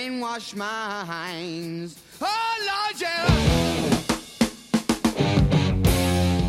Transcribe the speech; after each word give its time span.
brainwash 0.00 0.54
minds. 0.56 2.00
Oh, 2.22 2.56
Lord, 2.66 3.00
yeah. 3.00 3.29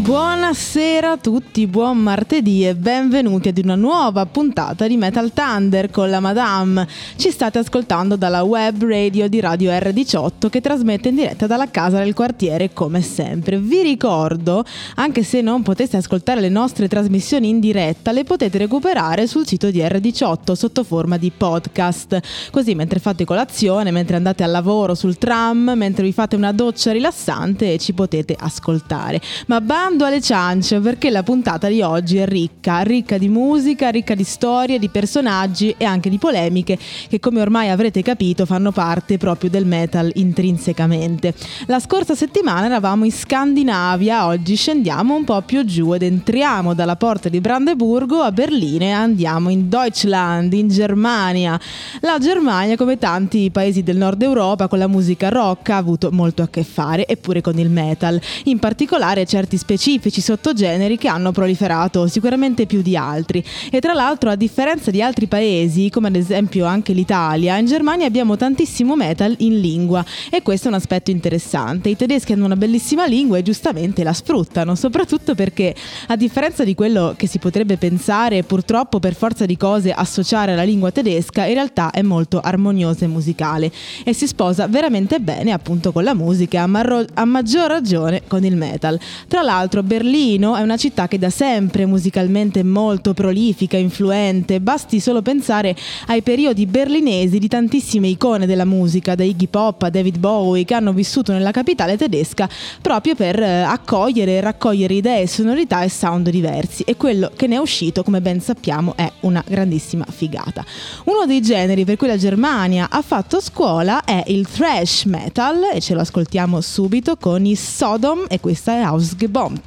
Buonasera 0.01 1.11
a 1.11 1.17
tutti, 1.17 1.67
buon 1.67 1.99
martedì 1.99 2.67
e 2.67 2.73
benvenuti 2.73 3.49
ad 3.49 3.59
una 3.59 3.75
nuova 3.75 4.25
puntata 4.25 4.87
di 4.87 4.97
Metal 4.97 5.31
Thunder 5.31 5.91
con 5.91 6.09
la 6.09 6.19
Madame. 6.19 6.87
Ci 7.15 7.29
state 7.29 7.59
ascoltando 7.59 8.15
dalla 8.15 8.41
web 8.41 8.83
radio 8.83 9.29
di 9.29 9.39
Radio 9.39 9.69
R18 9.69 10.49
che 10.49 10.59
trasmette 10.59 11.09
in 11.09 11.15
diretta 11.15 11.45
dalla 11.45 11.69
casa 11.69 11.99
del 11.99 12.15
quartiere 12.15 12.73
come 12.73 13.01
sempre. 13.01 13.59
Vi 13.59 13.83
ricordo, 13.83 14.65
anche 14.95 15.21
se 15.21 15.41
non 15.41 15.61
poteste 15.61 15.97
ascoltare 15.97 16.41
le 16.41 16.49
nostre 16.49 16.87
trasmissioni 16.87 17.49
in 17.49 17.59
diretta, 17.59 18.11
le 18.11 18.23
potete 18.23 18.57
recuperare 18.57 19.27
sul 19.27 19.45
sito 19.45 19.69
di 19.69 19.81
R18 19.81 20.53
sotto 20.53 20.83
forma 20.83 21.17
di 21.17 21.29
podcast. 21.29 22.19
Così 22.49 22.73
mentre 22.73 22.97
fate 22.97 23.23
colazione, 23.23 23.91
mentre 23.91 24.15
andate 24.15 24.41
al 24.43 24.49
lavoro, 24.49 24.95
sul 24.95 25.19
tram, 25.19 25.73
mentre 25.75 26.03
vi 26.03 26.11
fate 26.11 26.35
una 26.35 26.53
doccia 26.53 26.91
rilassante 26.91 27.77
ci 27.77 27.93
potete 27.93 28.35
ascoltare. 28.37 29.21
Ma 29.45 29.61
bando 29.91 30.05
alle 30.05 30.21
ciance 30.21 30.79
perché 30.79 31.09
la 31.09 31.21
puntata 31.21 31.67
di 31.67 31.81
oggi 31.81 32.17
è 32.17 32.25
ricca, 32.25 32.79
ricca 32.79 33.17
di 33.17 33.27
musica, 33.27 33.89
ricca 33.89 34.15
di 34.15 34.23
storie, 34.23 34.79
di 34.79 34.87
personaggi 34.87 35.75
e 35.77 35.83
anche 35.83 36.09
di 36.09 36.17
polemiche 36.17 36.77
che 37.09 37.19
come 37.19 37.41
ormai 37.41 37.69
avrete 37.69 38.01
capito 38.01 38.45
fanno 38.45 38.71
parte 38.71 39.17
proprio 39.17 39.49
del 39.49 39.65
metal 39.65 40.09
intrinsecamente. 40.15 41.33
La 41.65 41.79
scorsa 41.79 42.15
settimana 42.15 42.67
eravamo 42.67 43.03
in 43.03 43.11
Scandinavia, 43.11 44.27
oggi 44.27 44.55
scendiamo 44.55 45.13
un 45.13 45.25
po' 45.25 45.41
più 45.41 45.65
giù 45.65 45.93
ed 45.93 46.03
entriamo 46.03 46.73
dalla 46.73 46.95
porta 46.95 47.27
di 47.27 47.41
Brandeburgo 47.41 48.21
a 48.21 48.31
Berlino 48.31 48.85
e 48.85 48.91
andiamo 48.91 49.49
in 49.49 49.67
Deutschland, 49.67 50.53
in 50.53 50.69
Germania. 50.69 51.59
La 51.99 52.17
Germania, 52.17 52.77
come 52.77 52.97
tanti 52.97 53.51
paesi 53.51 53.83
del 53.83 53.97
nord 53.97 54.21
Europa, 54.21 54.69
con 54.69 54.79
la 54.79 54.87
musica 54.87 55.27
rock 55.27 55.69
ha 55.69 55.77
avuto 55.77 56.11
molto 56.11 56.43
a 56.43 56.47
che 56.47 56.63
fare, 56.63 57.05
eppure 57.05 57.41
con 57.41 57.59
il 57.59 57.69
metal, 57.69 58.19
in 58.45 58.59
particolare 58.59 59.25
certi 59.25 59.57
specifici 59.81 60.21
sottogeneri 60.21 60.95
che 60.95 61.07
hanno 61.07 61.31
proliferato 61.31 62.05
sicuramente 62.05 62.67
più 62.67 62.83
di 62.83 62.95
altri. 62.95 63.43
E 63.71 63.79
tra 63.79 63.93
l'altro, 63.93 64.29
a 64.29 64.35
differenza 64.35 64.91
di 64.91 65.01
altri 65.01 65.25
paesi, 65.25 65.89
come 65.89 66.09
ad 66.09 66.15
esempio 66.15 66.65
anche 66.65 66.93
l'Italia, 66.93 67.57
in 67.57 67.65
Germania 67.65 68.05
abbiamo 68.05 68.37
tantissimo 68.37 68.95
metal 68.95 69.33
in 69.39 69.59
lingua 69.59 70.05
e 70.29 70.43
questo 70.43 70.67
è 70.67 70.69
un 70.69 70.75
aspetto 70.77 71.09
interessante. 71.09 71.89
I 71.89 71.95
tedeschi 71.95 72.33
hanno 72.33 72.45
una 72.45 72.55
bellissima 72.55 73.07
lingua 73.07 73.39
e 73.39 73.41
giustamente 73.41 74.03
la 74.03 74.13
sfruttano, 74.13 74.75
soprattutto 74.75 75.33
perché 75.33 75.73
a 76.07 76.15
differenza 76.15 76.63
di 76.63 76.75
quello 76.75 77.15
che 77.17 77.25
si 77.25 77.39
potrebbe 77.39 77.77
pensare, 77.77 78.43
purtroppo 78.43 78.99
per 78.99 79.15
forza 79.15 79.47
di 79.47 79.57
cose 79.57 79.91
associare 79.91 80.51
alla 80.51 80.61
lingua 80.61 80.91
tedesca, 80.91 81.45
in 81.45 81.55
realtà 81.55 81.89
è 81.89 82.03
molto 82.03 82.39
armoniosa 82.39 83.05
e 83.05 83.07
musicale 83.07 83.71
e 84.03 84.13
si 84.13 84.27
sposa 84.27 84.67
veramente 84.67 85.19
bene 85.19 85.51
appunto 85.51 85.91
con 85.91 86.03
la 86.03 86.13
musica, 86.13 86.61
a, 86.61 86.67
marro- 86.67 87.05
a 87.15 87.25
maggior 87.25 87.67
ragione 87.67 88.21
con 88.27 88.43
il 88.43 88.55
metal. 88.55 88.99
Tra 89.27 89.41
l'altro 89.41 89.70
Berlino 89.79 90.57
è 90.57 90.61
una 90.61 90.75
città 90.75 91.07
che 91.07 91.17
da 91.17 91.29
sempre 91.29 91.85
musicalmente 91.85 92.59
è 92.59 92.63
molto 92.63 93.13
prolifica, 93.13 93.77
influente, 93.77 94.59
basti 94.59 94.99
solo 94.99 95.21
pensare 95.21 95.73
ai 96.07 96.21
periodi 96.21 96.65
berlinesi 96.65 97.39
di 97.39 97.47
tantissime 97.47 98.09
icone 98.09 98.45
della 98.45 98.65
musica, 98.65 99.15
da 99.15 99.23
Iggy 99.23 99.47
Pop 99.47 99.83
a 99.83 99.89
David 99.89 100.17
Bowie, 100.17 100.65
che 100.65 100.73
hanno 100.73 100.91
vissuto 100.91 101.31
nella 101.31 101.51
capitale 101.51 101.95
tedesca 101.95 102.49
proprio 102.81 103.15
per 103.15 103.41
eh, 103.41 103.61
accogliere 103.61 104.33
e 104.33 104.41
raccogliere 104.41 104.95
idee, 104.95 105.25
sonorità 105.27 105.83
e 105.83 105.89
sound 105.89 106.29
diversi 106.29 106.83
e 106.83 106.97
quello 106.97 107.31
che 107.33 107.47
ne 107.47 107.55
è 107.55 107.59
uscito, 107.59 108.03
come 108.03 108.19
ben 108.19 108.41
sappiamo, 108.41 108.93
è 108.97 109.09
una 109.21 109.41
grandissima 109.47 110.05
figata. 110.09 110.65
Uno 111.05 111.25
dei 111.25 111.41
generi 111.41 111.85
per 111.85 111.95
cui 111.95 112.07
la 112.07 112.17
Germania 112.17 112.89
ha 112.89 113.01
fatto 113.01 113.39
scuola 113.39 114.03
è 114.03 114.23
il 114.27 114.47
thrash 114.47 115.05
metal 115.05 115.69
e 115.73 115.79
ce 115.79 115.93
lo 115.93 116.01
ascoltiamo 116.01 116.59
subito 116.59 117.15
con 117.15 117.45
i 117.45 117.55
Sodom 117.55 118.25
e 118.27 118.41
questa 118.41 118.73
è 118.73 118.81
Ausgebombt. 118.81 119.60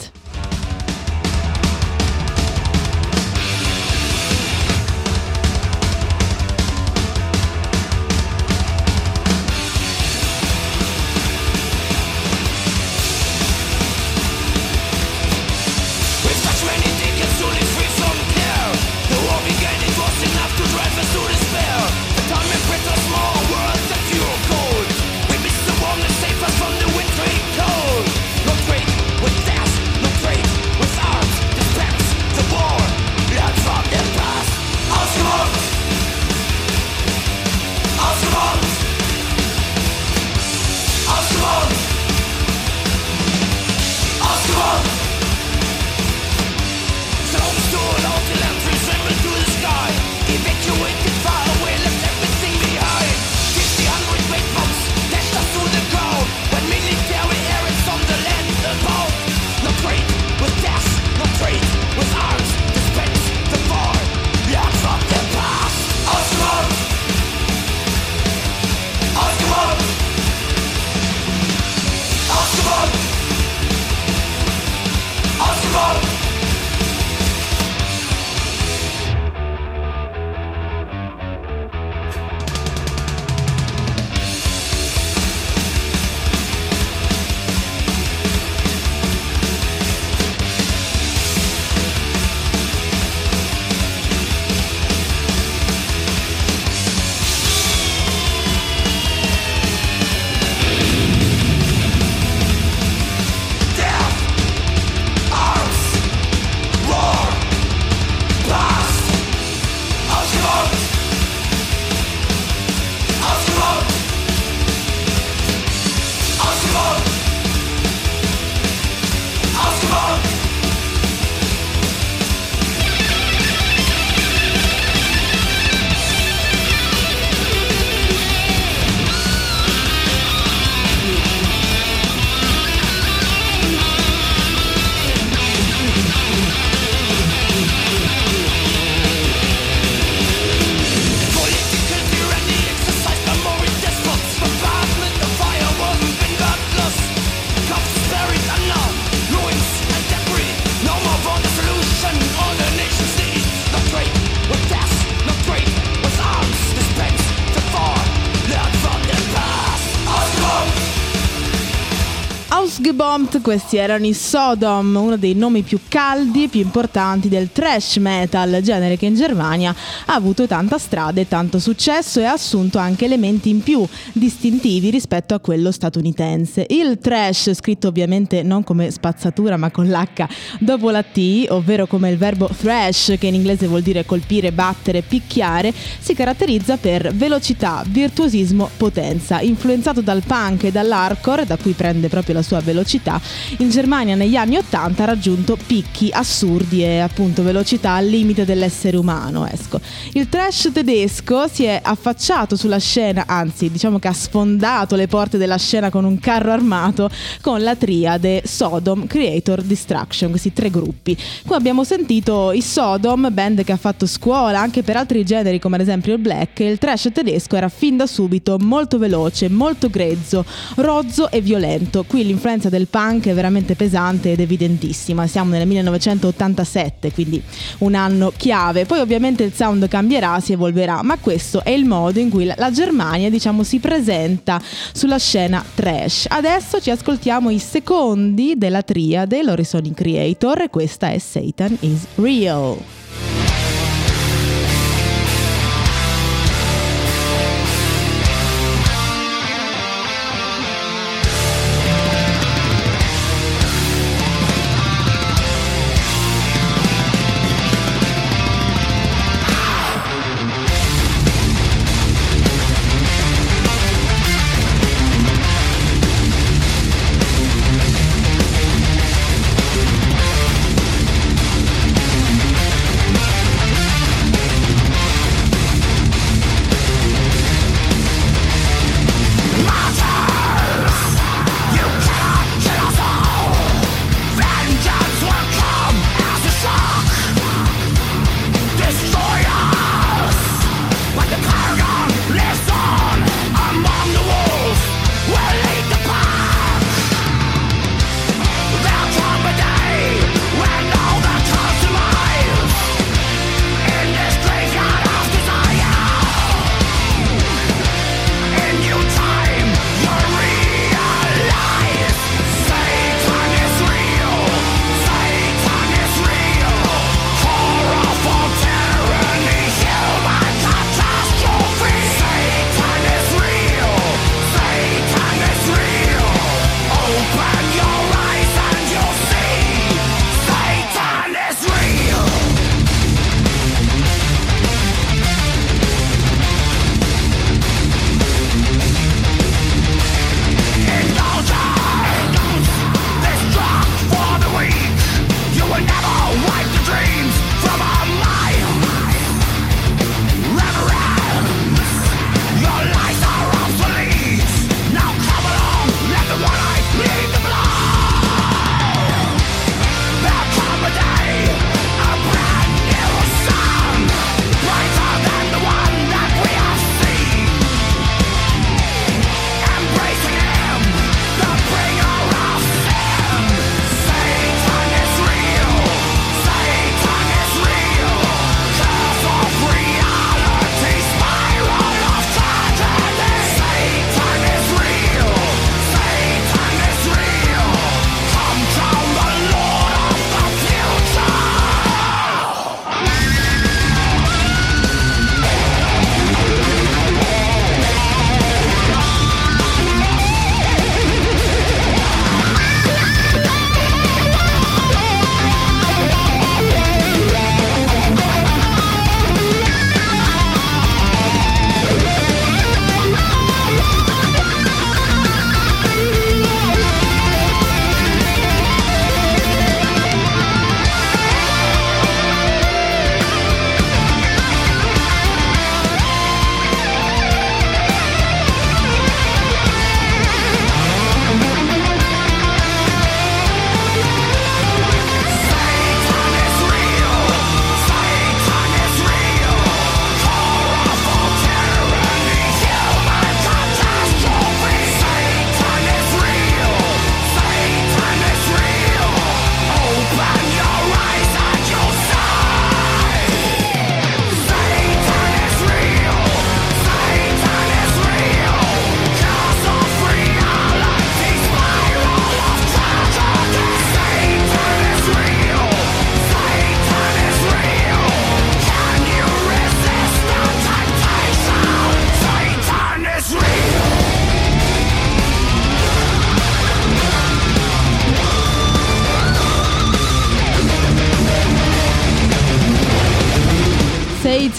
Tom 163.14 163.23
Questi 163.42 163.76
erano 163.76 164.06
i 164.06 164.14
Sodom, 164.14 164.94
uno 164.96 165.16
dei 165.16 165.34
nomi 165.34 165.62
più 165.62 165.78
caldi 165.88 166.44
e 166.44 166.48
più 166.48 166.60
importanti 166.60 167.28
del 167.28 167.50
thrash 167.52 167.96
metal, 167.96 168.60
genere 168.62 168.96
che 168.96 169.06
in 169.06 169.14
Germania 169.16 169.74
ha 170.06 170.14
avuto 170.14 170.46
tanta 170.46 170.78
strada 170.78 171.20
e 171.20 171.28
tanto 171.28 171.58
successo 171.58 172.20
e 172.20 172.24
ha 172.24 172.32
assunto 172.32 172.78
anche 172.78 173.04
elementi 173.04 173.50
in 173.50 173.62
più 173.62 173.86
distintivi 174.12 174.90
rispetto 174.90 175.34
a 175.34 175.40
quello 175.40 175.70
statunitense. 175.70 176.66
Il 176.70 176.98
thrash, 177.00 177.52
scritto 177.54 177.88
ovviamente 177.88 178.42
non 178.42 178.64
come 178.64 178.90
spazzatura 178.90 179.56
ma 179.56 179.70
con 179.70 179.88
l'H 179.88 180.26
dopo 180.60 180.90
la 180.90 181.02
T, 181.02 181.46
ovvero 181.48 181.86
come 181.86 182.10
il 182.10 182.16
verbo 182.16 182.48
thrash, 182.48 183.16
che 183.18 183.26
in 183.26 183.34
inglese 183.34 183.66
vuol 183.66 183.82
dire 183.82 184.06
colpire, 184.06 184.52
battere, 184.52 185.02
picchiare, 185.02 185.72
si 185.98 186.14
caratterizza 186.14 186.76
per 186.76 187.12
velocità, 187.14 187.84
virtuosismo, 187.86 188.70
potenza. 188.76 189.40
Influenzato 189.40 190.00
dal 190.00 190.22
punk 190.24 190.64
e 190.64 190.72
dall'hardcore, 190.72 191.44
da 191.44 191.56
cui 191.56 191.72
prende 191.72 192.08
proprio 192.08 192.34
la 192.34 192.42
sua 192.42 192.60
velocità, 192.60 193.20
in 193.58 193.70
Germania 193.70 194.14
negli 194.14 194.36
anni 194.36 194.56
80 194.56 195.02
ha 195.02 195.06
raggiunto 195.06 195.56
picchi 195.66 196.10
assurdi 196.12 196.82
e 196.82 196.98
appunto 196.98 197.42
velocità 197.42 197.92
al 197.92 198.06
limite 198.06 198.44
dell'essere 198.44 198.96
umano. 198.96 199.46
Esco. 199.46 199.80
Il 200.12 200.28
trash 200.28 200.70
tedesco 200.72 201.48
si 201.48 201.64
è 201.64 201.80
affacciato 201.82 202.56
sulla 202.56 202.78
scena, 202.78 203.24
anzi 203.26 203.70
diciamo 203.70 203.98
che 203.98 204.08
ha 204.08 204.12
sfondato 204.12 204.96
le 204.96 205.06
porte 205.06 205.38
della 205.38 205.58
scena 205.58 205.90
con 205.90 206.04
un 206.04 206.18
carro 206.18 206.52
armato 206.52 207.08
con 207.40 207.62
la 207.62 207.76
triade 207.76 208.42
Sodom, 208.44 209.06
Creator, 209.06 209.62
Destruction, 209.62 210.30
questi 210.30 210.52
tre 210.52 210.70
gruppi. 210.70 211.16
Qui 211.46 211.54
abbiamo 211.54 211.84
sentito 211.84 212.52
i 212.52 212.60
Sodom, 212.60 213.28
band 213.32 213.64
che 213.64 213.72
ha 213.72 213.76
fatto 213.76 214.06
scuola 214.06 214.60
anche 214.60 214.82
per 214.82 214.96
altri 214.96 215.24
generi 215.24 215.58
come 215.58 215.76
ad 215.76 215.82
esempio 215.82 216.14
il 216.14 216.20
black, 216.20 216.60
il 216.60 216.78
trash 216.78 217.10
tedesco 217.12 217.56
era 217.56 217.68
fin 217.68 217.96
da 217.96 218.06
subito 218.06 218.58
molto 218.58 218.98
veloce, 218.98 219.48
molto 219.48 219.88
grezzo, 219.88 220.44
rozzo 220.76 221.30
e 221.30 221.40
violento. 221.40 222.04
Qui 222.04 222.24
l'influenza 222.24 222.68
del 222.68 222.86
punk 222.88 223.02
è 223.30 223.34
veramente 223.34 223.74
pesante 223.74 224.32
ed 224.32 224.40
evidentissima. 224.40 225.26
Siamo 225.26 225.50
nel 225.50 225.66
1987, 225.66 227.12
quindi 227.12 227.42
un 227.78 227.94
anno 227.94 228.32
chiave. 228.36 228.86
Poi 228.86 229.00
ovviamente 229.00 229.42
il 229.42 229.52
sound 229.52 229.86
cambierà, 229.88 230.40
si 230.40 230.52
evolverà, 230.52 231.02
ma 231.02 231.18
questo 231.18 231.62
è 231.62 231.70
il 231.70 231.84
modo 231.84 232.18
in 232.18 232.30
cui 232.30 232.44
la 232.44 232.70
Germania, 232.70 233.30
diciamo, 233.30 233.62
si 233.62 233.78
presenta 233.78 234.60
sulla 234.92 235.18
scena 235.18 235.64
trash. 235.74 236.26
Adesso 236.28 236.80
ci 236.80 236.90
ascoltiamo 236.90 237.50
i 237.50 237.58
secondi 237.58 238.54
della 238.56 238.82
triade, 238.82 239.42
loro 239.42 239.62
Creator 239.94 240.62
e 240.62 240.70
questa 240.70 241.10
è 241.10 241.18
Satan 241.18 241.76
is 241.80 242.06
Real. 242.16 243.03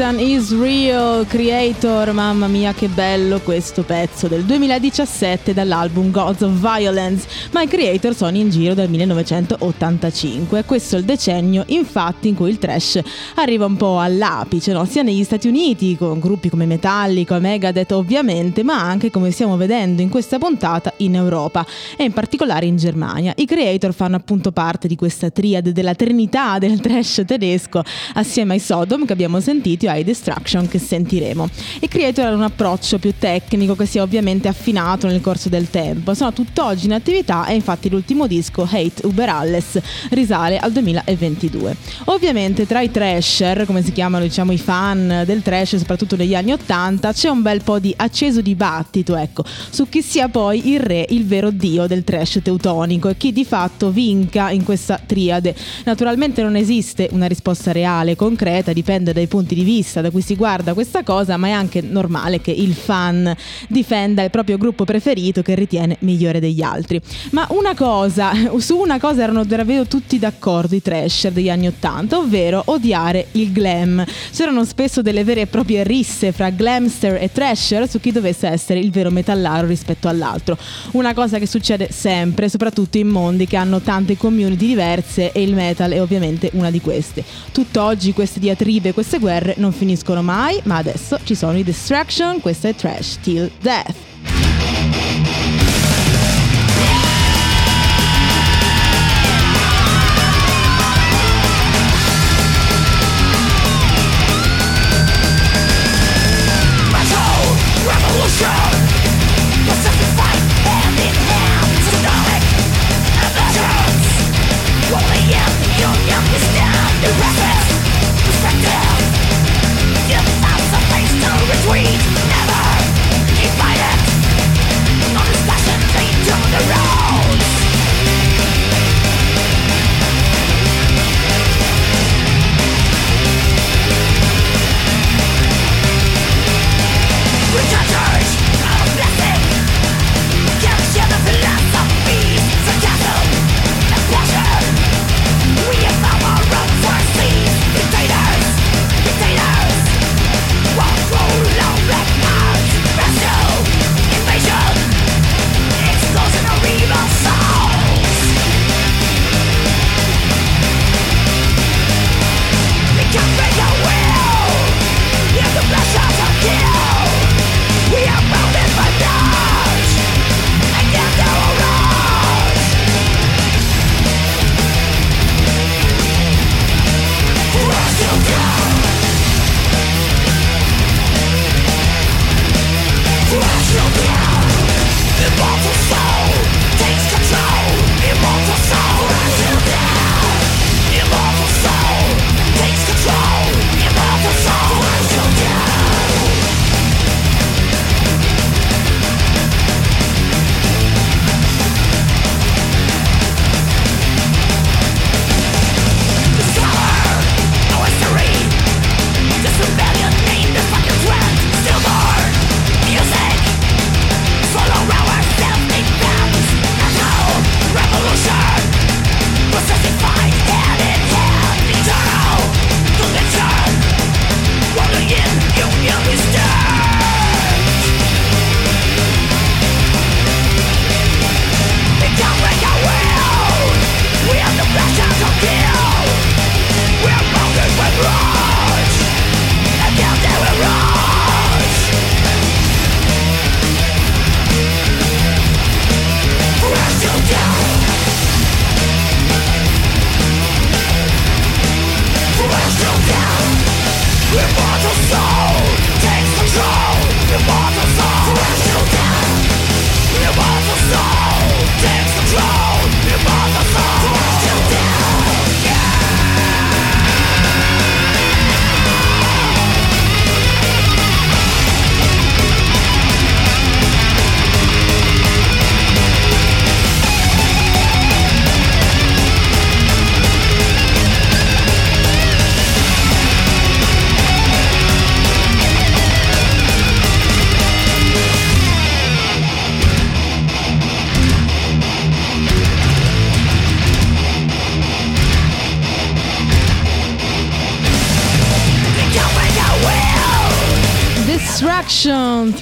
Satan 0.06 0.20
is 0.20 0.56
real, 0.56 1.26
creator, 1.26 2.12
mamma 2.12 2.46
mia 2.46 2.76
che 2.76 2.88
bello 2.90 3.40
questo 3.40 3.82
pezzo 3.82 4.28
del 4.28 4.44
2017 4.44 5.52
dall'album 5.52 6.12
Gods 6.12 6.42
of 6.42 6.52
Violence, 6.52 7.28
ma 7.52 7.64
i 7.64 7.68
creator 7.68 8.14
sono 8.14 8.38
in 8.38 8.52
giro 8.52 8.76
dal 8.76 8.88
1985, 8.88 10.64
questo 10.66 10.98
è 10.98 11.00
il 11.00 11.06
decennio 11.06 11.64
infatti 11.70 12.28
in 12.28 12.36
cui 12.36 12.52
il 12.52 12.60
trash 12.60 13.00
arriva 13.38 13.66
un 13.66 13.78
po' 13.78 14.00
all'apice, 14.00 14.74
no? 14.74 14.86
sia 14.86 15.02
negli 15.02 15.24
Stati 15.24 15.48
Uniti 15.48 15.98
con 15.98 16.20
gruppi 16.20 16.50
come 16.50 16.68
Metallica, 16.68 17.40
Megadeth 17.40 17.92
ovviamente, 17.94 18.62
ma 18.62 18.80
anche 18.80 19.10
come 19.10 19.32
stiamo 19.32 19.58
vedendo 19.58 20.04
in 20.04 20.10
questa 20.10 20.38
puntata 20.38 20.94
in 20.98 21.16
Europa 21.16 21.66
e 21.98 22.04
in 22.04 22.14
particolare 22.14 22.68
in 22.68 22.78
Germania. 22.78 23.34
I 23.38 23.46
creator 23.46 23.92
fanno 23.92 24.18
appunto 24.18 24.52
parte 24.52 24.88
di 24.88 24.96
questa 24.96 25.32
triade 25.32 25.72
della 25.72 25.96
trinità 25.96 26.60
del 26.60 26.80
trash 26.80 27.24
tedesco 27.26 27.82
assieme 28.14 28.54
ai 28.54 28.60
Sodom 28.60 29.06
che 29.06 29.14
abbiamo 29.14 29.40
sentito 29.40 29.86
e 29.86 29.95
ai 29.96 30.04
Destruction 30.04 30.68
che 30.68 30.80
sentiremo. 30.80 31.50
I 31.82 31.88
creator 31.88 32.26
hanno 32.26 32.38
un 32.38 32.44
approccio 32.44 33.00
più 33.00 33.14
tecnico 33.18 33.76
che 33.76 33.86
si 33.86 33.98
è 33.98 34.02
ovviamente 34.02 34.48
affinato 34.48 35.08
nel 35.08 35.22
corso 35.22 35.50
del 35.50 35.70
tempo. 35.70 36.14
Sono 36.14 36.34
tutt'oggi 36.34 36.86
in 36.86 36.94
attività 36.94 37.46
e 37.48 37.56
infatti 37.56 37.90
l'ultimo 37.90 38.28
disco 38.28 38.68
Hate 38.70 39.06
Uber 39.06 39.30
Alles 39.30 39.80
risale 40.12 40.58
al 40.58 40.72
2022. 40.72 41.76
Ovviamente 42.06 42.68
tra 42.68 42.82
i 42.82 42.92
trasher, 42.92 43.66
come 43.66 43.84
si 43.84 43.92
chiamano 43.92 44.24
diciamo 44.24 44.52
i 44.52 44.58
fan 44.58 45.24
del 45.26 45.42
trash 45.42 45.78
soprattutto 45.78 46.16
negli 46.16 46.36
anni 46.36 46.52
80, 46.52 47.14
c'è 47.14 47.30
un 47.30 47.42
bel 47.42 47.64
po' 47.64 47.80
di 47.80 47.94
acceso 47.96 48.42
dibattito 48.42 49.16
ecco, 49.16 49.44
su 49.70 49.88
chi 49.90 50.02
sia 50.02 50.28
poi 50.28 50.72
il 50.72 50.80
re, 50.80 51.06
il 51.10 51.26
vero 51.26 51.52
dio 51.52 51.88
del 51.88 52.04
trash 52.04 52.40
teutonico 52.44 53.10
e 53.10 53.18
chi 53.18 53.32
di 53.32 53.46
fatto 53.46 53.92
vinca 53.92 54.52
in 54.52 54.64
questa 54.64 55.00
triade. 55.04 55.56
Naturalmente 55.86 56.42
non 56.42 56.56
esiste 56.56 57.10
una 57.12 57.28
risposta 57.28 57.72
reale, 57.72 58.16
concreta, 58.16 58.74
dipende 58.74 59.14
dai 59.14 59.28
punti 59.28 59.56
di 59.56 59.64
vista 59.64 59.85
da 60.02 60.10
cui 60.10 60.22
si 60.22 60.36
guarda 60.36 60.74
questa 60.74 61.04
cosa, 61.04 61.38
ma 61.38 61.48
è 61.48 61.52
anche 61.52 61.82
normale 61.82 62.42
che 62.42 62.52
il 62.52 62.74
fan 62.74 63.34
difenda 63.68 64.24
il 64.24 64.30
proprio 64.30 64.58
gruppo 64.58 64.84
preferito 64.84 65.42
che 65.42 65.56
ritiene 65.56 65.98
migliore 66.00 66.40
degli 66.40 66.62
altri. 66.62 67.00
Ma 67.32 67.48
una 67.52 67.76
cosa, 67.76 68.32
su 68.58 68.78
una 68.78 69.00
cosa 69.00 69.24
erano 69.24 69.44
davvero 69.44 69.86
tutti 69.86 70.20
d'accordo 70.20 70.76
i 70.76 70.82
trasher 70.82 71.32
degli 71.32 71.50
anni 71.50 71.68
80, 71.68 72.18
ovvero 72.18 72.64
odiare 72.66 73.28
il 73.34 73.52
glam. 73.52 74.04
C'erano 74.32 74.66
spesso 74.66 75.02
delle 75.02 75.24
vere 75.24 75.42
e 75.42 75.48
proprie 75.48 75.84
risse 75.84 76.32
fra 76.32 76.50
glamster 76.50 77.22
e 77.22 77.32
trasher 77.32 77.90
su 77.90 78.00
chi 78.00 78.12
dovesse 78.12 78.48
essere 78.48 78.80
il 78.80 78.92
vero 78.92 79.12
metallaro 79.12 79.68
rispetto 79.68 80.08
all'altro. 80.08 80.58
Una 80.92 81.14
cosa 81.14 81.40
che 81.40 81.48
succede 81.48 81.90
sempre, 81.92 82.50
soprattutto 82.50 82.98
in 82.98 83.08
mondi 83.08 83.46
che 83.46 83.56
hanno 83.56 83.80
tante 83.82 84.18
community 84.18 84.68
diverse 84.68 85.32
e 85.32 85.42
il 85.42 85.54
metal 85.54 85.92
è 85.92 86.02
ovviamente 86.02 86.50
una 86.54 86.72
di 86.72 86.82
queste. 86.82 87.24
Tutt'oggi 87.52 88.14
queste 88.14 88.40
diatribe, 88.40 88.94
queste 88.94 89.20
guerre 89.20 89.56
non 89.58 89.72
finiscono 89.76 90.22
mai, 90.22 90.60
ma 90.64 90.78
adesso 90.78 91.20
ci 91.24 91.36
sono 91.36 91.58
i 91.58 91.64
Distraction, 91.64 92.40
questa 92.40 92.70
è 92.70 92.76
Trash 92.76 93.20
Till 93.22 93.52
Death. 93.62 95.65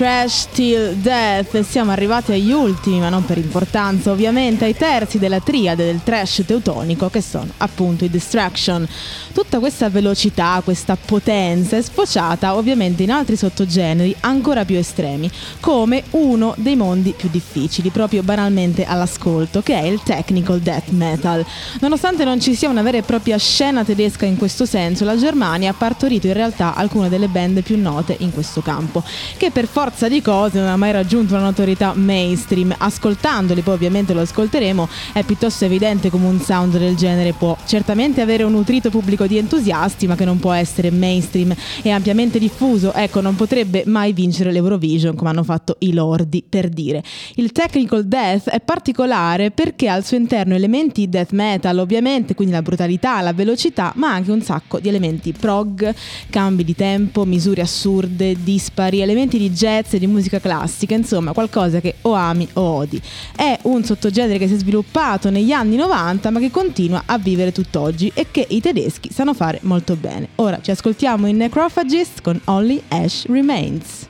Destruction, 0.03 0.12
Trash 0.23 0.47
Till 0.53 0.93
Death 1.01 1.59
siamo 1.63 1.91
arrivati 1.91 2.31
agli 2.31 2.53
ultimi, 2.53 2.99
ma 2.99 3.09
non 3.09 3.25
per 3.25 3.37
importanza 3.37 4.09
ovviamente, 4.09 4.63
ai 4.63 4.73
terzi 4.73 5.19
della 5.19 5.41
triade 5.41 5.83
del 5.83 5.99
trash 6.01 6.43
teutonico 6.47 7.09
che 7.09 7.19
sono 7.19 7.49
appunto 7.57 8.05
i 8.05 8.09
Destruction. 8.09 8.87
Tutta 9.33 9.59
questa 9.59 9.89
velocità, 9.89 10.61
questa 10.63 10.95
potenza 10.95 11.75
è 11.75 11.81
sfociata 11.81 12.55
ovviamente 12.55 13.03
in 13.03 13.11
altri 13.11 13.35
sottogeneri 13.35 14.15
ancora 14.21 14.63
più 14.63 14.77
estremi, 14.77 15.29
come 15.59 16.03
uno 16.11 16.53
dei 16.55 16.77
mondi 16.77 17.13
più 17.17 17.27
difficili, 17.29 17.89
proprio 17.89 18.23
banalmente 18.23 18.85
all'ascolto, 18.85 19.61
che 19.61 19.77
è 19.77 19.83
il 19.83 20.01
technical 20.03 20.61
death 20.61 20.91
metal. 20.91 21.45
Nonostante 21.81 22.23
non 22.23 22.39
ci 22.39 22.55
sia 22.55 22.69
una 22.69 22.81
vera 22.81 22.99
e 22.99 23.01
propria 23.01 23.37
scena 23.37 23.83
tedesca 23.83 24.25
in 24.25 24.37
questo 24.37 24.65
senso, 24.65 25.03
la 25.03 25.17
Germania 25.17 25.71
ha 25.71 25.73
partorito 25.73 26.27
in 26.27 26.33
realtà 26.33 26.75
alcune 26.75 27.09
delle 27.09 27.27
band 27.27 27.61
più 27.61 27.77
note 27.77 28.15
in 28.19 28.31
questo 28.31 28.61
campo, 28.61 29.03
che 29.35 29.51
per 29.51 29.67
forza 29.67 30.07
di 30.07 30.12
cose 30.21 30.59
non 30.59 30.67
ha 30.67 30.77
mai 30.77 30.91
raggiunto 30.91 31.33
una 31.33 31.43
notorietà 31.43 31.93
mainstream. 31.95 32.73
Ascoltandoli, 32.77 33.61
poi 33.61 33.73
ovviamente 33.75 34.13
lo 34.13 34.21
ascolteremo, 34.21 34.87
è 35.13 35.23
piuttosto 35.23 35.65
evidente 35.65 36.09
come 36.09 36.27
un 36.27 36.39
sound 36.39 36.77
del 36.77 36.95
genere 36.95 37.33
può 37.33 37.57
certamente 37.65 38.21
avere 38.21 38.43
un 38.43 38.51
nutrito 38.51 38.89
pubblico 38.89 39.27
di 39.27 39.37
entusiasti, 39.37 40.07
ma 40.07 40.15
che 40.15 40.25
non 40.25 40.39
può 40.39 40.51
essere 40.51 40.91
mainstream 40.91 41.53
e 41.81 41.89
ampiamente 41.89 42.39
diffuso. 42.39 42.93
Ecco, 42.93 43.21
non 43.21 43.35
potrebbe 43.35 43.83
mai 43.85 44.13
vincere 44.13 44.51
l'Eurovision 44.51 45.15
come 45.15 45.29
hanno 45.29 45.43
fatto 45.43 45.77
i 45.79 45.93
Lordi, 45.93 46.43
per 46.47 46.69
dire. 46.69 47.03
Il 47.35 47.51
technical 47.51 48.05
death 48.05 48.49
è 48.49 48.59
particolare 48.59 49.51
perché 49.51 49.87
al 49.87 50.03
suo 50.03 50.17
interno 50.17 50.55
elementi 50.55 51.09
death 51.09 51.31
metal, 51.31 51.77
ovviamente, 51.77 52.35
quindi 52.35 52.53
la 52.53 52.61
brutalità, 52.61 53.21
la 53.21 53.33
velocità, 53.33 53.91
ma 53.95 54.13
anche 54.13 54.31
un 54.31 54.41
sacco 54.41 54.79
di 54.79 54.89
elementi 54.89 55.31
prog, 55.33 55.93
cambi 56.29 56.63
di 56.63 56.75
tempo, 56.75 57.25
misure 57.25 57.61
assurde, 57.61 58.35
dispari, 58.41 59.01
elementi 59.01 59.37
di 59.37 59.49
jazz 59.49 59.93
e 59.93 59.99
di 59.99 60.02
musica 60.07 60.39
classica, 60.39 60.95
insomma, 60.95 61.33
qualcosa 61.33 61.79
che 61.79 61.95
o 62.01 62.13
ami 62.13 62.47
o 62.53 62.61
odi. 62.61 63.01
È 63.35 63.59
un 63.63 63.83
sottogenere 63.83 64.37
che 64.37 64.47
si 64.47 64.55
è 64.55 64.57
sviluppato 64.57 65.29
negli 65.29 65.51
anni 65.51 65.75
90, 65.75 66.29
ma 66.29 66.39
che 66.39 66.51
continua 66.51 67.03
a 67.05 67.17
vivere 67.17 67.51
tutt'oggi 67.51 68.11
e 68.13 68.27
che 68.31 68.45
i 68.49 68.61
tedeschi 68.61 69.11
sanno 69.11 69.33
fare 69.33 69.59
molto 69.63 69.95
bene. 69.95 70.29
Ora 70.35 70.59
ci 70.61 70.71
ascoltiamo 70.71 71.27
in 71.27 71.37
Necrophagist 71.37 72.21
con 72.21 72.39
Only 72.45 72.81
Ash 72.89 73.25
Remains. 73.27 74.07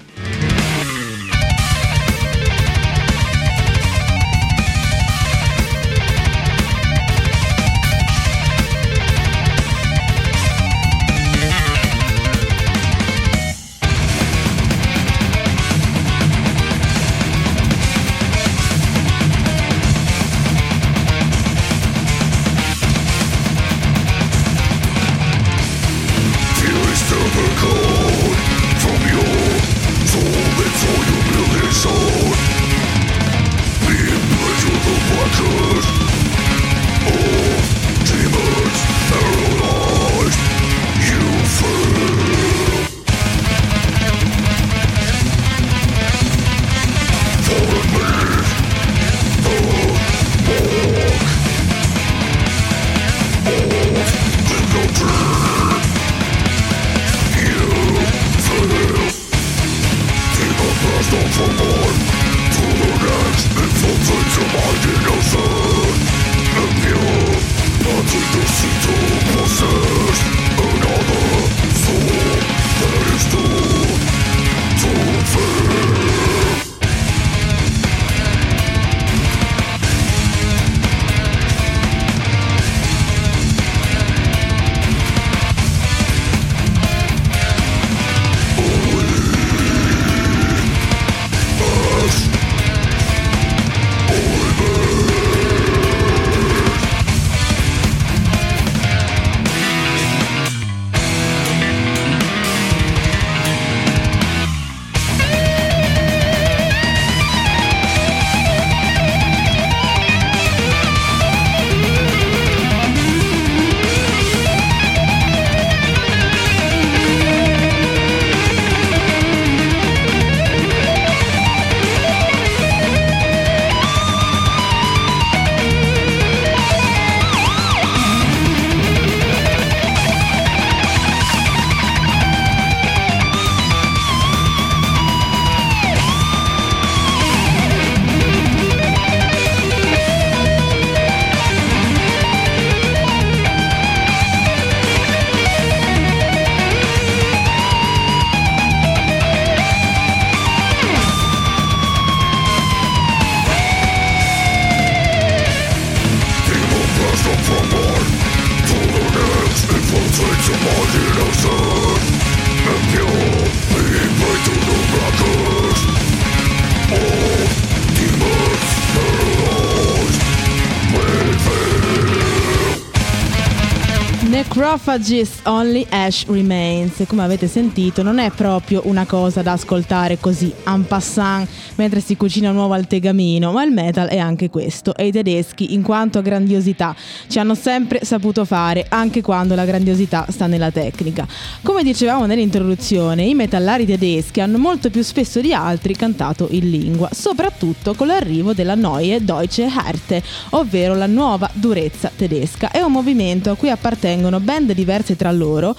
Necrophagist 174.85 175.47
Only 175.47 175.85
Ash 175.87 176.25
Remains. 176.27 177.05
Come 177.07 177.23
avete 177.23 177.47
sentito, 177.47 178.03
non 178.03 178.19
è 178.19 178.29
proprio 178.31 178.81
una 178.83 179.05
cosa 179.05 179.41
da 179.41 179.53
ascoltare 179.53 180.17
così 180.19 180.53
en 180.65 180.85
passant 180.85 181.47
mentre 181.75 182.01
si 182.01 182.17
cucina 182.17 182.49
un 182.49 182.57
uovo 182.57 182.73
al 182.73 182.85
tegamino, 182.85 183.53
ma 183.53 183.63
il 183.63 183.71
metal 183.71 184.09
è 184.09 184.17
anche 184.17 184.49
questo. 184.49 184.93
E 184.93 185.07
i 185.07 185.11
tedeschi, 185.13 185.73
in 185.73 185.83
quanto 185.83 186.17
a 186.17 186.21
grandiosità, 186.21 186.93
ci 187.27 187.39
hanno 187.39 187.55
sempre 187.55 188.01
saputo 188.03 188.43
fare, 188.43 188.85
anche 188.89 189.21
quando 189.21 189.55
la 189.55 189.63
grandiosità 189.63 190.25
sta 190.29 190.47
nella 190.47 190.69
tecnica. 190.69 191.25
Come 191.61 191.81
dicevamo 191.81 192.25
nell'introduzione, 192.25 193.23
i 193.23 193.35
metallari 193.35 193.85
tedeschi 193.85 194.41
hanno 194.41 194.57
molto 194.57 194.89
più 194.89 195.01
spesso 195.01 195.39
di 195.39 195.53
altri 195.53 195.95
cantato 195.95 196.49
in 196.51 196.69
lingua, 196.69 197.07
soprattutto 197.13 197.93
con 197.93 198.07
l'arrivo 198.07 198.51
della 198.51 198.75
Neue 198.75 199.23
Deutsche 199.23 199.63
Härte, 199.63 200.21
ovvero 200.49 200.93
la 200.93 201.07
nuova 201.07 201.49
durezza 201.53 202.11
tedesca. 202.13 202.69
È 202.69 202.81
un 202.81 202.91
movimento 202.91 203.49
a 203.49 203.55
cui 203.55 203.69
appartengono 203.69 204.41
band 204.41 204.71
diverse 204.83 205.15
tra 205.15 205.31
loro, 205.31 205.75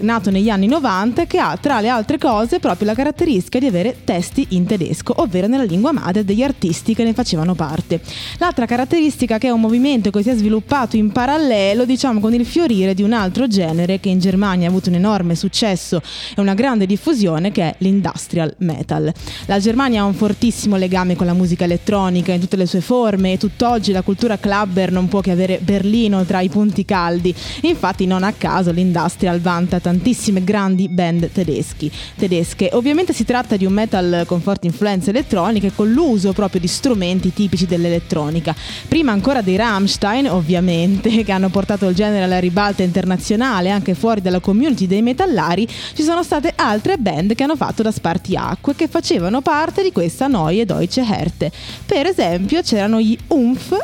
nato 0.00 0.30
negli 0.30 0.50
anni 0.50 0.66
90, 0.66 1.26
che 1.26 1.38
ha 1.38 1.56
tra 1.60 1.80
le 1.80 1.88
altre 1.88 2.18
cose 2.18 2.58
proprio 2.58 2.88
la 2.88 2.94
caratteristica 2.94 3.58
di 3.58 3.66
avere 3.66 3.96
testi 4.04 4.46
in 4.50 4.66
tedesco, 4.66 5.14
ovvero 5.16 5.46
nella 5.46 5.62
lingua 5.62 5.92
madre 5.92 6.24
degli 6.24 6.42
artisti 6.42 6.94
che 6.94 7.04
ne 7.04 7.14
facevano 7.14 7.54
parte. 7.54 8.00
L'altra 8.38 8.66
caratteristica 8.66 9.38
che 9.38 9.48
è 9.48 9.50
un 9.50 9.60
movimento 9.60 10.10
che 10.10 10.22
si 10.22 10.30
è 10.30 10.34
sviluppato 10.34 10.96
in 10.96 11.10
parallelo, 11.12 11.84
diciamo, 11.84 12.20
con 12.20 12.34
il 12.34 12.44
fiorire 12.44 12.94
di 12.94 13.02
un 13.02 13.12
altro 13.12 13.46
genere 13.46 14.00
che 14.00 14.08
in 14.08 14.18
Germania 14.18 14.66
ha 14.66 14.70
avuto 14.70 14.88
un 14.88 14.96
enorme 14.96 15.34
successo 15.34 16.02
e 16.36 16.40
una 16.40 16.54
grande 16.54 16.86
diffusione, 16.86 17.52
che 17.52 17.62
è 17.62 17.74
l'industrial 17.78 18.54
metal. 18.58 19.12
La 19.46 19.58
Germania 19.58 20.02
ha 20.02 20.04
un 20.04 20.14
fortissimo 20.14 20.76
legame 20.76 21.16
con 21.16 21.26
la 21.26 21.32
musica 21.32 21.64
elettronica 21.64 22.32
in 22.32 22.40
tutte 22.40 22.56
le 22.56 22.66
sue 22.66 22.80
forme 22.80 23.32
e 23.32 23.38
tutt'oggi 23.38 23.92
la 23.92 24.02
cultura 24.02 24.38
clubber 24.38 24.90
non 24.90 25.08
può 25.08 25.20
che 25.20 25.30
avere 25.30 25.58
Berlino 25.62 26.24
tra 26.24 26.40
i 26.40 26.48
punti 26.48 26.84
caldi. 26.84 27.34
Infatti 27.62 28.06
non 28.06 28.22
a 28.22 28.32
caso 28.38 28.70
l'industrial 28.70 29.40
vanta 29.40 29.80
tantissime 29.80 30.42
grandi 30.42 30.88
band 30.88 31.30
tedeschi, 31.30 31.90
tedesche. 32.16 32.70
Ovviamente 32.72 33.12
si 33.12 33.24
tratta 33.24 33.56
di 33.56 33.66
un 33.66 33.72
metal 33.72 34.24
con 34.26 34.40
forti 34.40 34.66
influenze 34.66 35.10
elettroniche 35.10 35.72
con 35.74 35.90
l'uso 35.90 36.32
proprio 36.32 36.60
di 36.60 36.66
strumenti 36.66 37.32
tipici 37.32 37.66
dell'elettronica. 37.66 38.54
Prima 38.88 39.12
ancora 39.12 39.42
dei 39.42 39.56
Rammstein, 39.56 40.30
ovviamente, 40.30 41.10
che 41.24 41.32
hanno 41.32 41.50
portato 41.50 41.86
il 41.88 41.94
genere 41.94 42.24
alla 42.24 42.38
ribalta 42.38 42.82
internazionale 42.82 43.70
anche 43.70 43.94
fuori 43.94 44.22
dalla 44.22 44.40
community 44.40 44.86
dei 44.86 45.02
metallari, 45.02 45.68
ci 45.94 46.02
sono 46.02 46.22
state 46.22 46.52
altre 46.56 46.96
band 46.96 47.34
che 47.34 47.42
hanno 47.42 47.56
fatto 47.56 47.82
da 47.82 47.90
spartiacque 47.90 48.74
che 48.74 48.88
facevano 48.88 49.42
parte 49.42 49.82
di 49.82 49.92
questa 49.92 50.26
Neue 50.28 50.64
Deutsche 50.64 51.02
Härte. 51.02 51.50
Per 51.84 52.06
esempio 52.06 52.62
c'erano 52.62 53.00
gli 53.00 53.18
Umf, 53.28 53.76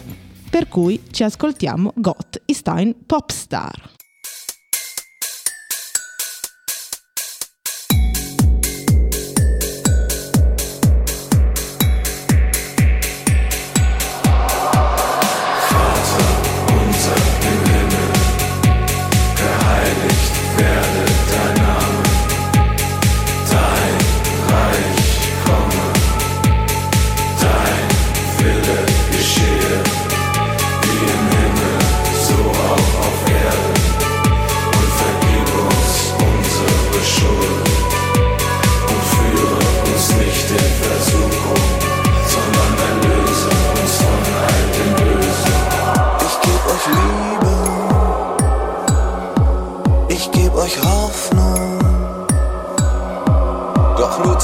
per 0.48 0.68
cui 0.68 1.02
ci 1.10 1.24
ascoltiamo 1.24 1.92
Gott 1.96 2.40
ist 2.46 2.68
ein 2.68 2.94
Popstar. 3.06 3.93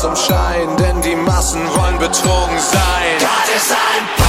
Zum 0.00 0.16
Schein, 0.16 0.76
denn 0.78 1.02
die 1.02 1.14
Massen 1.14 1.60
wollen 1.76 1.98
betrogen 1.98 2.58
sein. 2.58 3.18
Gott 3.18 3.54
ist 3.54 3.70
ein 3.70 4.19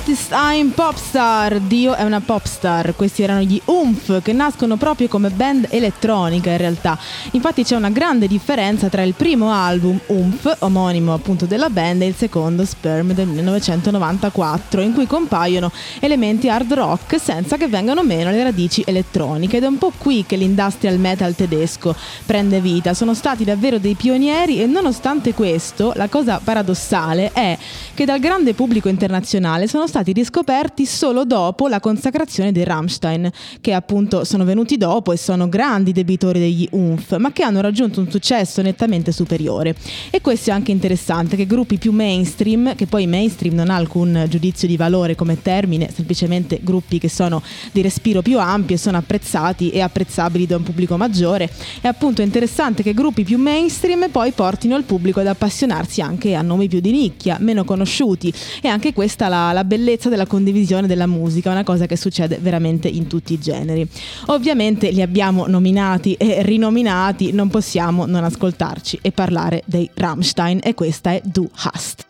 Gott 0.00 0.08
ist 0.08 0.32
ein 0.32 0.72
Popstar, 0.72 1.60
Dio 1.60 1.94
è 1.94 2.04
una 2.04 2.20
popstar. 2.20 2.94
Questi 2.96 3.22
erano 3.22 3.42
gli 3.42 3.60
Umf 3.66 4.22
che 4.22 4.32
nascono 4.32 4.76
proprio 4.76 5.08
come 5.08 5.28
band 5.28 5.66
elettronica 5.68 6.50
in 6.50 6.56
realtà. 6.56 6.98
Infatti 7.32 7.64
c'è 7.64 7.76
una 7.76 7.90
grande 7.90 8.26
differenza 8.26 8.88
tra 8.88 9.02
il 9.02 9.12
primo 9.12 9.52
album 9.52 10.00
Umf, 10.06 10.56
omonimo 10.60 11.12
appunto 11.12 11.44
della 11.44 11.68
band, 11.68 12.00
e 12.00 12.06
il 12.06 12.14
secondo 12.14 12.64
Sperm 12.64 13.12
del 13.12 13.26
1994, 13.26 14.80
in 14.80 14.94
cui 14.94 15.06
compaiono 15.06 15.70
elementi 15.98 16.48
hard 16.48 16.72
rock 16.72 17.20
senza 17.20 17.58
che 17.58 17.68
vengano 17.68 18.02
meno 18.02 18.30
le 18.30 18.42
radici 18.42 18.82
elettroniche. 18.86 19.58
Ed 19.58 19.64
è 19.64 19.66
un 19.66 19.76
po' 19.76 19.92
qui 19.98 20.24
che 20.24 20.36
l'industrial 20.36 20.98
metal 20.98 21.34
tedesco 21.34 21.94
prende 22.24 22.62
vita. 22.62 22.94
Sono 22.94 23.12
stati 23.12 23.44
davvero 23.44 23.78
dei 23.78 23.96
pionieri 23.96 24.62
e 24.62 24.66
nonostante 24.66 25.34
questo, 25.34 25.92
la 25.96 26.08
cosa 26.08 26.40
paradossale 26.42 27.32
è 27.34 27.58
che 27.92 28.06
dal 28.06 28.18
grande 28.18 28.54
pubblico 28.54 28.88
internazionale 28.88 29.68
sono 29.68 29.88
stati 29.90 30.12
riscoperti 30.12 30.86
solo 30.86 31.24
dopo 31.24 31.66
la 31.66 31.80
consacrazione 31.80 32.52
dei 32.52 32.62
Rammstein, 32.62 33.28
che 33.60 33.72
appunto 33.72 34.22
sono 34.22 34.44
venuti 34.44 34.76
dopo 34.76 35.10
e 35.10 35.16
sono 35.16 35.48
grandi 35.48 35.90
debitori 35.90 36.38
degli 36.38 36.68
UNF, 36.70 37.16
ma 37.16 37.32
che 37.32 37.42
hanno 37.42 37.60
raggiunto 37.60 37.98
un 37.98 38.08
successo 38.08 38.62
nettamente 38.62 39.10
superiore. 39.10 39.74
E 40.10 40.20
questo 40.20 40.50
è 40.50 40.52
anche 40.52 40.70
interessante, 40.70 41.34
che 41.34 41.44
gruppi 41.44 41.76
più 41.76 41.90
mainstream, 41.90 42.76
che 42.76 42.86
poi 42.86 43.08
mainstream 43.08 43.54
non 43.54 43.68
ha 43.68 43.74
alcun 43.74 44.26
giudizio 44.28 44.68
di 44.68 44.76
valore 44.76 45.16
come 45.16 45.42
termine, 45.42 45.90
semplicemente 45.92 46.60
gruppi 46.62 47.00
che 47.00 47.08
sono 47.08 47.42
di 47.72 47.82
respiro 47.82 48.22
più 48.22 48.38
ampio 48.38 48.76
e 48.76 48.78
sono 48.78 48.96
apprezzati 48.96 49.70
e 49.70 49.80
apprezzabili 49.80 50.46
da 50.46 50.56
un 50.56 50.62
pubblico 50.62 50.96
maggiore, 50.96 51.50
è 51.80 51.88
appunto 51.88 52.22
interessante 52.22 52.84
che 52.84 52.94
gruppi 52.94 53.24
più 53.24 53.38
mainstream 53.38 54.08
poi 54.10 54.30
portino 54.30 54.76
il 54.76 54.84
pubblico 54.84 55.18
ad 55.18 55.26
appassionarsi 55.26 56.00
anche 56.00 56.36
a 56.36 56.42
nomi 56.42 56.68
più 56.68 56.78
di 56.78 56.92
nicchia, 56.92 57.38
meno 57.40 57.64
conosciuti 57.64 58.32
e 58.62 58.68
anche 58.68 58.92
questa 58.92 59.26
la, 59.26 59.50
la 59.52 59.64
bellezza 59.64 59.78
della 60.08 60.26
condivisione 60.26 60.86
della 60.86 61.06
musica, 61.06 61.50
una 61.50 61.64
cosa 61.64 61.86
che 61.86 61.96
succede 61.96 62.38
veramente 62.40 62.88
in 62.88 63.06
tutti 63.06 63.32
i 63.32 63.38
generi. 63.38 63.88
Ovviamente 64.26 64.90
li 64.90 65.02
abbiamo 65.02 65.46
nominati 65.46 66.14
e 66.14 66.42
rinominati, 66.42 67.32
non 67.32 67.48
possiamo 67.48 68.06
non 68.06 68.24
ascoltarci 68.24 68.98
e 69.02 69.12
parlare 69.12 69.62
dei 69.66 69.90
Rammstein 69.92 70.60
e 70.62 70.74
questa 70.74 71.12
è 71.12 71.20
Du 71.24 71.48
Hast. 71.52 72.06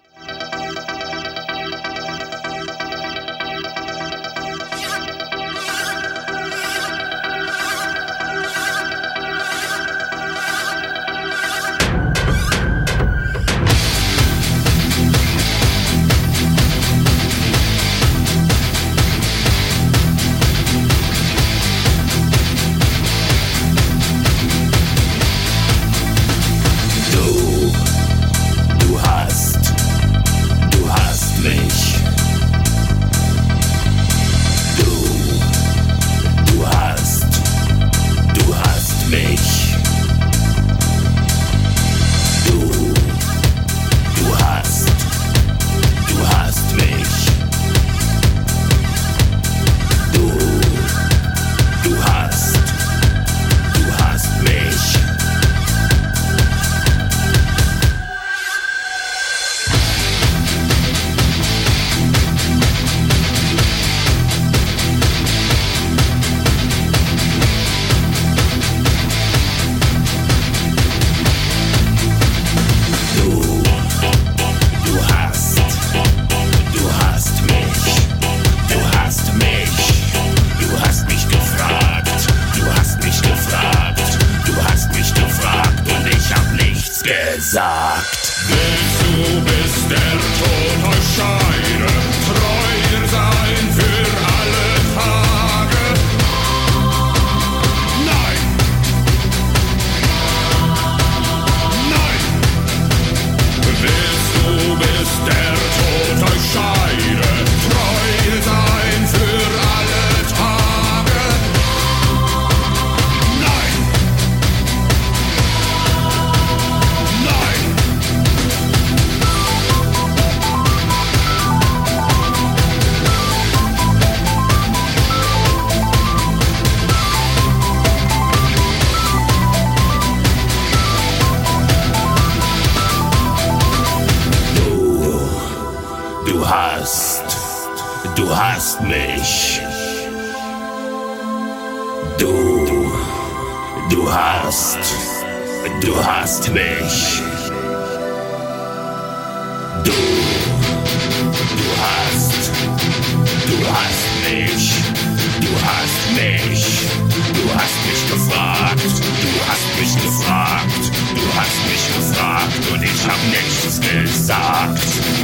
Ich 163.00 163.08
hab 163.08 163.22
nichts 163.30 163.80
gesagt. 163.80 165.19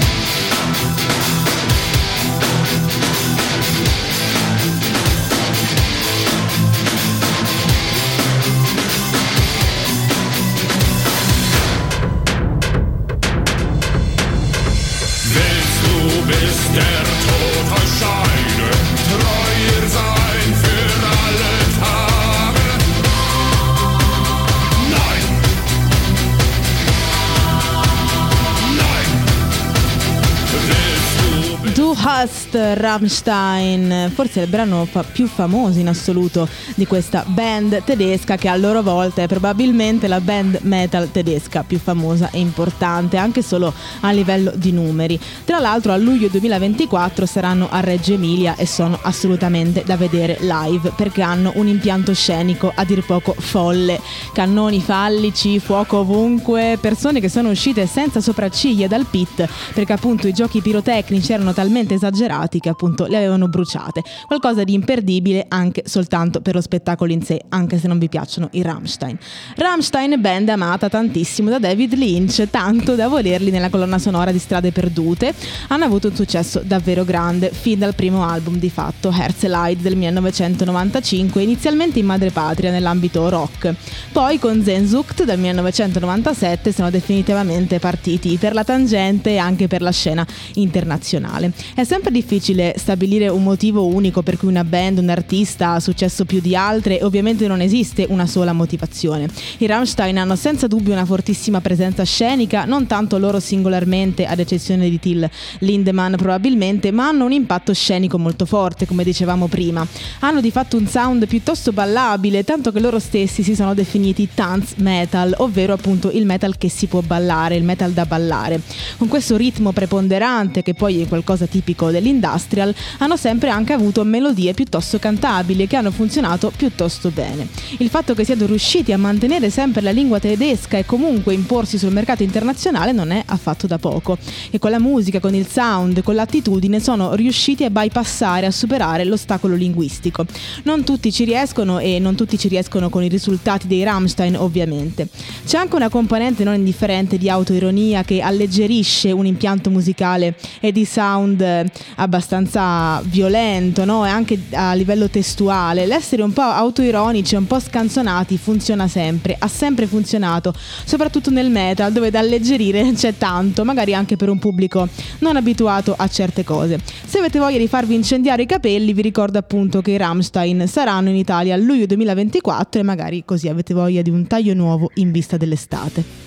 Rammstein, 32.57 34.11
forse 34.15 34.41
il 34.41 34.49
brano 34.49 34.85
fa- 34.85 35.03
più 35.05 35.27
famoso 35.27 35.79
in 35.79 35.89
assoluto 35.89 36.49
di 36.75 36.87
questa 36.87 37.25
band 37.27 37.85
tedesca 37.85 38.37
che 38.37 38.49
a 38.49 38.57
loro 38.57 38.83
volta 38.83 39.23
è 39.23 39.27
probabilmente 39.27 40.09
la 40.09 40.21
band 40.21 40.61
metal 40.63 41.11
tedesca 41.11 41.63
più 41.63 41.79
famosa 41.79 42.31
e 42.31 42.39
importante 42.39 43.17
anche 43.17 43.43
solo 43.43 43.73
a 44.01 44.11
livello 44.13 44.53
di 44.55 44.73
numeri. 44.73 45.21
Tra 45.45 45.59
l'altro 45.59 45.93
a 45.93 45.97
luglio 45.97 46.29
2024 46.29 47.27
saranno 47.27 47.69
a 47.71 47.81
Reggio 47.81 48.15
Emilia 48.15 48.57
e 48.57 48.67
sono 48.67 48.99
assolutamente 49.03 49.83
da 49.85 49.97
vedere 49.97 50.39
live 50.41 50.93
perché 50.97 51.23
hanno 51.23 51.53
un 51.57 51.69
impianto 51.69 52.15
scenico 52.15 52.73
a 52.75 52.85
dir 52.85 53.05
poco 53.05 53.35
folle, 53.39 54.01
cannoni 54.33 54.81
fallici, 54.81 55.59
fuoco 55.59 55.99
ovunque, 55.99 56.79
persone 56.81 57.21
che 57.21 57.29
sono 57.29 57.51
uscite 57.51 57.87
senza 57.87 58.21
sopracciglia 58.21 58.87
dal 58.87 59.07
pit 59.07 59.47
perché 59.75 59.93
appunto 59.93 60.27
i 60.27 60.33
giochi 60.33 60.61
pirotecnici 60.61 61.33
erano 61.33 61.53
talmente 61.53 61.95
esagerati 61.95 62.46
che 62.49 62.69
appunto 62.69 63.07
le 63.07 63.17
avevano 63.17 63.49
bruciate. 63.49 64.03
Qualcosa 64.27 64.65
di 64.65 64.75
imperdibile 64.75 65.47
anche 65.49 65.83
soltanto 65.87 66.41
per 66.41 66.55
lo 66.55 66.61
spettacolo 66.61 67.13
in 67.13 67.23
sé, 67.23 67.41
anche 67.49 67.79
se 67.79 67.89
non 67.89 67.99
vi 67.99 68.09
piacciono 68.09 68.49
i 68.53 68.63
Rammstein. 68.63 69.19
Rammstein 69.57 70.21
band 70.21 70.49
amata 70.49 70.89
tantissimo 70.89 71.51
da 71.51 71.59
David 71.59 71.95
Lynch, 71.95 72.49
tanto 72.51 72.95
da 72.95 73.09
volerli 73.09 73.51
nella 73.51 73.69
colonna 73.69 73.99
sonora 73.99 74.33
di 74.33 74.39
Strade 74.39 74.73
Perdute, 74.73 75.35
hanno 75.69 75.85
avuto 75.85 76.09
un 76.09 76.15
successo 76.15 76.61
davvero 76.65 77.05
grande 77.05 77.51
fin 77.51 77.79
dal 77.79 77.95
primo 77.95 78.25
album 78.25 78.59
di 78.59 78.71
fatto, 78.71 79.11
Herzeleid 79.11 79.81
del 79.81 79.97
1995, 79.97 81.43
inizialmente 81.43 81.99
in 81.99 82.07
madrepatria 82.07 82.71
nell'ambito 82.71 83.29
rock. 83.29 83.75
Poi 84.13 84.39
con 84.39 84.63
Zenzucht 84.63 85.25
del 85.25 85.39
1997 85.39 86.73
sono 86.73 86.91
definitivamente 86.91 87.79
partiti 87.79 88.37
per 88.37 88.55
la 88.55 88.65
tangente 88.65 89.31
e 89.31 89.39
anche 89.39 89.69
per 89.69 89.83
la 89.83 89.91
scena 89.91 90.27
internazionale. 90.55 91.53
È 91.75 91.85
sempre 91.85 92.11
difficile 92.27 92.75
stabilire 92.77 93.29
un 93.29 93.45
motivo 93.45 93.87
unico 93.87 94.21
per 94.23 94.37
cui 94.37 94.49
una 94.49 94.65
band, 94.65 94.99
un 94.99 95.09
artista 95.09 95.75
ha 95.75 95.81
successo 95.81 96.25
più 96.25 96.41
di 96.41 96.57
altre 96.57 96.99
e 96.99 97.05
ovviamente 97.05 97.47
non 97.47 97.61
esiste 97.61 98.05
una 98.09 98.27
sola 98.27 98.53
motivazione. 98.53 99.29
I 99.59 99.67
Rammstein 99.67 100.19
hanno 100.19 100.35
senza 100.35 100.67
dubbio 100.67 100.93
una 100.93 101.05
fortissima 101.05 101.61
presenza 101.61 102.03
scenica, 102.03 102.65
non 102.65 102.89
tanto 102.89 103.17
loro 103.19 103.39
singolarmente, 103.39 104.27
ad 104.27 104.41
eccezione 104.41 104.91
di 104.91 104.99
Till 104.99 105.31
Lindemann 105.61 106.17
probabilmente, 106.17 106.91
ma 106.91 107.07
hanno 107.07 107.27
un 107.27 107.33
impatto 107.33 107.73
scenico 107.73 108.19
molto 108.19 108.45
forte, 108.45 108.87
come 108.87 109.05
dicevamo 109.05 109.47
prima. 109.47 109.87
Hanno 110.21 110.41
di 110.41 110.51
fatto 110.51 110.77
un 110.77 110.89
sound 110.89 111.29
piuttosto 111.29 111.71
ballabile, 111.71 112.43
tanto 112.43 112.73
che 112.73 112.81
loro 112.81 112.99
stessi 112.99 113.45
si 113.45 113.55
sono 113.55 113.73
definiti 113.73 114.29
dance 114.35 114.75
metal, 114.79 115.33
ovvero 115.39 115.75
appunto 115.75 116.11
il 116.11 116.27
metal 116.27 116.59
che 116.59 116.69
si 116.69 116.87
può 116.89 117.03
ballare, 117.03 117.55
il 117.55 117.63
metal 117.63 117.93
da 117.93 118.05
ballare. 118.05 118.61
Con 118.97 119.07
questo 119.07 119.37
ritmo 119.37 119.71
preponderante, 119.71 120.63
che 120.63 120.75
poi 120.75 121.03
è 121.03 121.07
qualcosa 121.07 121.47
tipico 121.47 121.91
dell'industrial, 122.17 122.75
hanno 122.99 123.17
sempre 123.17 123.51
anche 123.51 123.73
avuto 123.73 124.03
melodie 124.05 124.55
piuttosto 124.55 124.99
cantabili 124.99 125.67
che 125.67 125.77
hanno 125.77 125.91
funzionato 125.91 126.53
piuttosto 126.57 127.11
bene. 127.11 127.49
Il 127.79 127.89
fatto 127.89 128.15
che 128.15 128.25
siano 128.25 128.47
riusciti 128.47 128.93
a 128.93 128.99
mantenere 128.99 129.51
sempre 129.51 129.83
la 129.83 129.91
lingua 129.91 130.19
tedesca 130.19 130.79
e 130.79 130.85
comunque 130.85 131.35
imporsi 131.35 131.79
sul 131.79 131.93
mercato 131.93 132.23
internazionale 132.23 132.93
non 132.93 133.11
è 133.11 133.23
affatto 133.27 133.67
da 133.67 133.79
poco. 133.79 134.19
E 134.51 134.59
con 134.59 134.71
la 134.71 134.81
musica, 134.81 135.21
con 135.21 135.35
il 135.35 135.47
sound, 135.47 136.03
con 136.03 136.15
l'attitudine 136.15 136.81
sono 136.81 137.15
riusciti 137.15 137.65
a 137.65 137.71
bypassare, 137.71 138.47
a 138.47 138.51
superare 138.51 139.05
l'ostacolo 139.05 139.55
linguistico. 139.55 140.25
Non 140.65 140.85
tutti 140.85 141.13
ci 141.13 141.25
riescono 141.25 141.79
e 141.79 141.99
non 141.99 142.15
tutti 142.15 142.39
ci 142.39 142.49
riescono 142.49 142.89
con 142.89 143.03
i 143.03 143.09
risultati 143.09 143.67
dei 143.67 143.83
Rammstein 143.83 144.37
ovviamente. 144.37 145.09
C'è 145.45 145.59
anche 145.59 145.77
una 145.77 145.89
componente 145.89 146.45
non 146.45 146.55
indifferente 146.55 147.19
di 147.19 147.29
autoironia 147.29 148.03
che 148.03 148.21
alleggerisce 148.21 149.13
un 149.13 149.27
impianto 149.27 149.71
musicale 149.71 150.37
e 150.61 150.73
di 150.73 150.85
sound 150.85 151.41
eh, 151.41 151.71
abbastanza 152.07 153.01
violento, 153.05 153.85
no? 153.85 154.03
Anche 154.03 154.39
a 154.53 154.73
livello 154.73 155.09
testuale. 155.09 155.87
L'essere 155.87 156.23
un 156.23 156.33
po' 156.33 156.41
autoironici 156.41 157.35
un 157.35 157.47
po' 157.47 157.61
scanzonati 157.61 158.39
funziona 158.39 158.89
sempre, 158.89 159.37
ha 159.39 159.49
sempre 159.49 159.87
funzionato, 159.87 160.55
soprattutto 160.85 161.31
nel 161.31 161.51
metal 161.51 161.93
dove 161.93 162.11
da 162.11 162.21
alleggerire 162.21 162.93
c'è 162.95 163.17
tanto, 163.19 163.65
magari 163.65 163.95
anche 163.95 164.17
per 164.17 164.29
un 164.29 164.39
pubblico 164.39 164.89
non 165.19 165.37
abituato 165.37 165.95
a 165.97 166.09
certe 166.09 166.45
cose. 166.45 166.81
Se 167.05 167.19
avete 167.19 167.39
voglia 167.39 167.59
di 167.59 167.69
farvi 167.69 167.95
incendiare 167.95 168.43
i 168.43 168.47
capelli, 168.47 168.93
vi 168.93 169.03
ricordo 169.03 169.39
appunto 169.39 169.83
che 169.83 169.93
i 169.93 169.97
Rammstein 169.97 170.67
saranno 170.67 171.11
in 171.11 171.17
Italia 171.17 171.55
a 171.55 171.59
luglio 171.59 171.87
2024 171.87 172.81
e 172.81 172.85
magari 172.85 173.25
così 173.25 173.49
avete 173.49 173.75
voglia 173.75 174.03
di 174.03 174.11
un 174.11 174.27
taglio 174.27 174.55
nuovo 174.55 174.91
in 174.95 175.11
vista 175.11 175.37
dell'estate. 175.37 176.26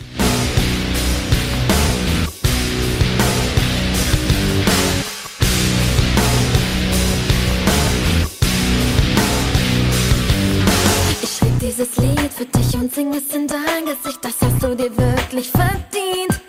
Sing 12.99 13.13
es 13.13 13.33
in 13.33 13.47
dein 13.47 13.85
Gesicht, 13.85 14.19
das 14.21 14.35
hast 14.41 14.61
du 14.61 14.75
dir 14.75 14.91
wirklich 14.97 15.49
verdient. 15.51 16.41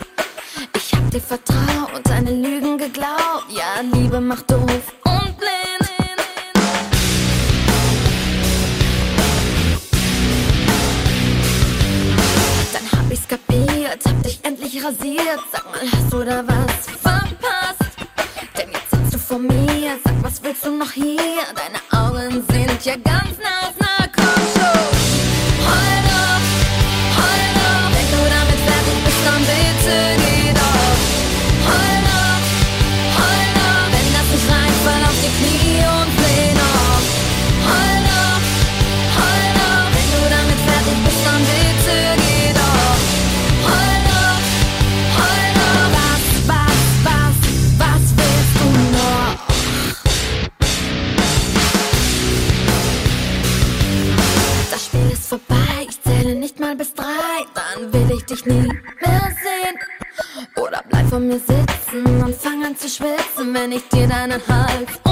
Ich 0.74 0.92
hab 0.92 1.08
dir 1.12 1.20
vertraut, 1.20 2.02
deine 2.02 2.32
Lügen 2.32 2.76
geglaubt, 2.76 3.46
ja, 3.50 3.80
Liebe 3.92 4.20
macht 4.20 4.50
doof 4.50 4.84
und 5.04 5.36
blind. 5.38 5.86
Dann 12.72 12.86
hab 12.98 13.12
ich's 13.12 13.28
kapiert, 13.28 14.00
hab 14.04 14.22
dich 14.24 14.40
endlich 14.42 14.84
rasiert, 14.84 15.42
sag 15.52 15.64
mal, 15.70 15.82
hast 15.92 16.12
du 16.12 16.24
da 16.24 16.42
was 16.48 16.78
verpasst? 17.06 17.92
Denn 18.56 18.70
jetzt 18.72 18.90
sitzt 18.90 19.14
du 19.14 19.18
vor 19.18 19.38
mir, 19.38 19.92
sag, 20.02 20.20
was 20.24 20.42
willst 20.42 20.66
du 20.66 20.72
noch 20.72 20.90
hier? 20.90 21.44
Deine 21.60 21.80
Augen 22.02 22.44
sind 22.50 22.84
ja 22.84 22.96
ganz 22.96 23.38
nass, 23.38 23.79
wenn 63.54 63.72
ich 63.72 63.88
dir 63.88 64.06
deinen 64.06 64.40
Hals 64.48 65.09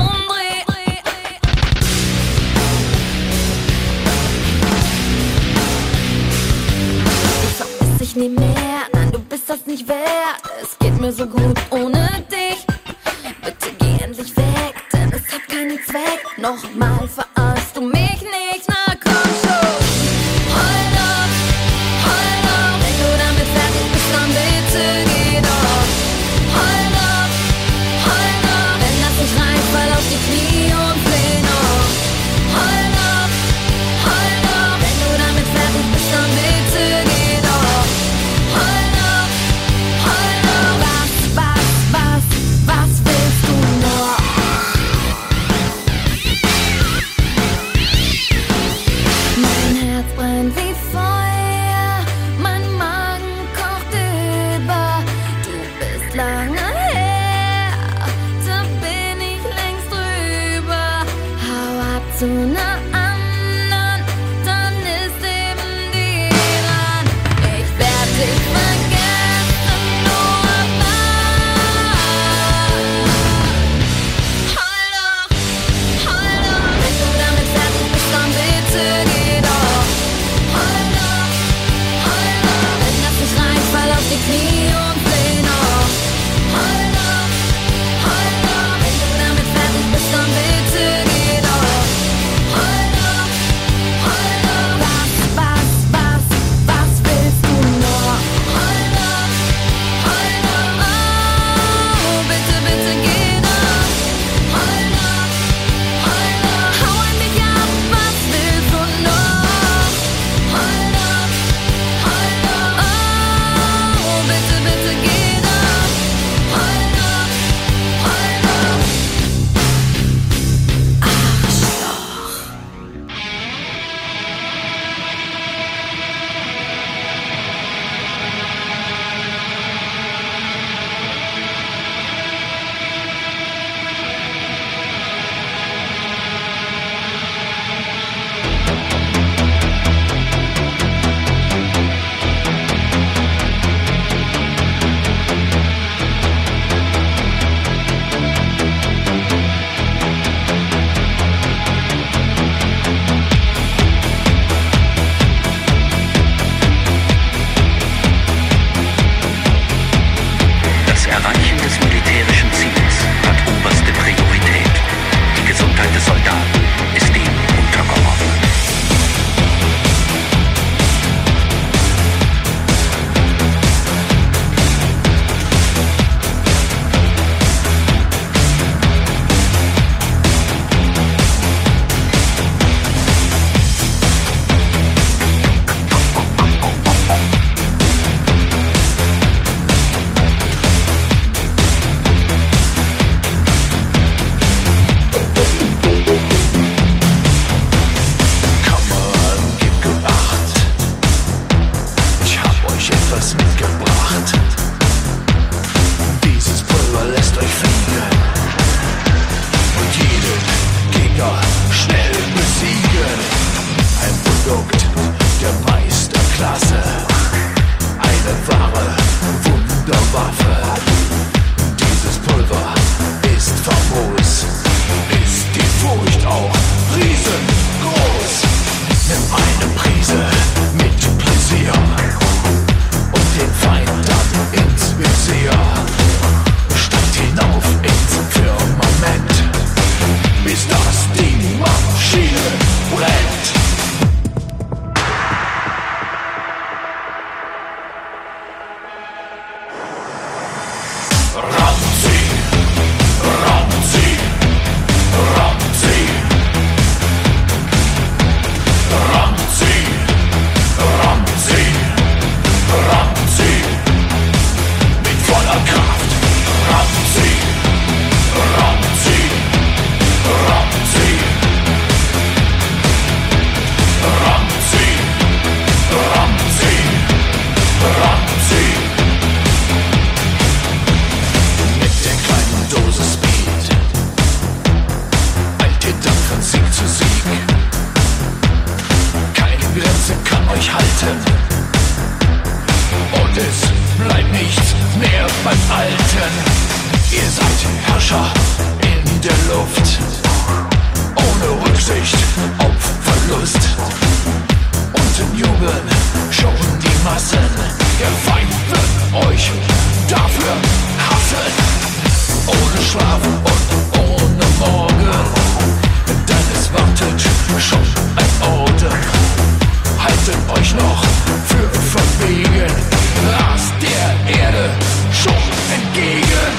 schon 325.29 325.72
entgegen. 325.74 326.52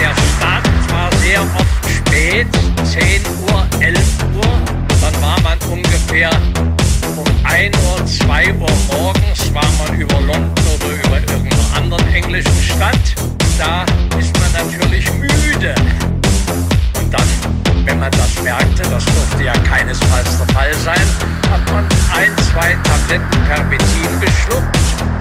Der 0.00 0.14
Start 0.36 0.68
war 0.90 1.10
sehr 1.20 1.42
oft 1.42 1.90
spät, 1.90 2.46
10 2.84 3.22
Uhr, 3.48 3.66
11 3.80 3.98
Uhr. 4.34 4.42
Dann 5.00 5.22
war 5.22 5.40
man 5.40 5.58
ungefähr 5.70 6.30
um 7.16 7.26
1 7.44 7.76
Uhr, 7.76 8.06
2 8.06 8.54
Uhr 8.54 8.68
morgens 8.88 9.54
war 9.54 9.68
man 9.78 9.98
über 9.98 10.20
London 10.20 10.52
oder 10.74 10.94
über 11.04 11.32
irgendeiner 11.32 11.76
anderen 11.76 12.14
englischen 12.14 12.62
Stadt. 12.62 13.14
Da 13.58 13.84
ist 14.18 14.32
man 14.40 14.52
natürlich 14.52 15.12
müde. 15.14 15.74
Und 16.98 17.12
dann, 17.12 17.28
wenn 17.84 17.98
man 17.98 18.10
das 18.12 18.42
merkte, 18.42 18.82
das 18.82 19.04
durfte 19.04 19.44
ja 19.44 19.52
keinesfalls 19.52 20.38
der 20.38 20.54
Fall 20.54 20.74
sein, 20.74 21.06
hat 21.50 21.72
man 21.72 21.84
ein, 22.16 22.30
zwei 22.50 22.76
Tabletten 22.82 23.44
Pervitin 23.46 24.20
geschluckt 24.20 25.11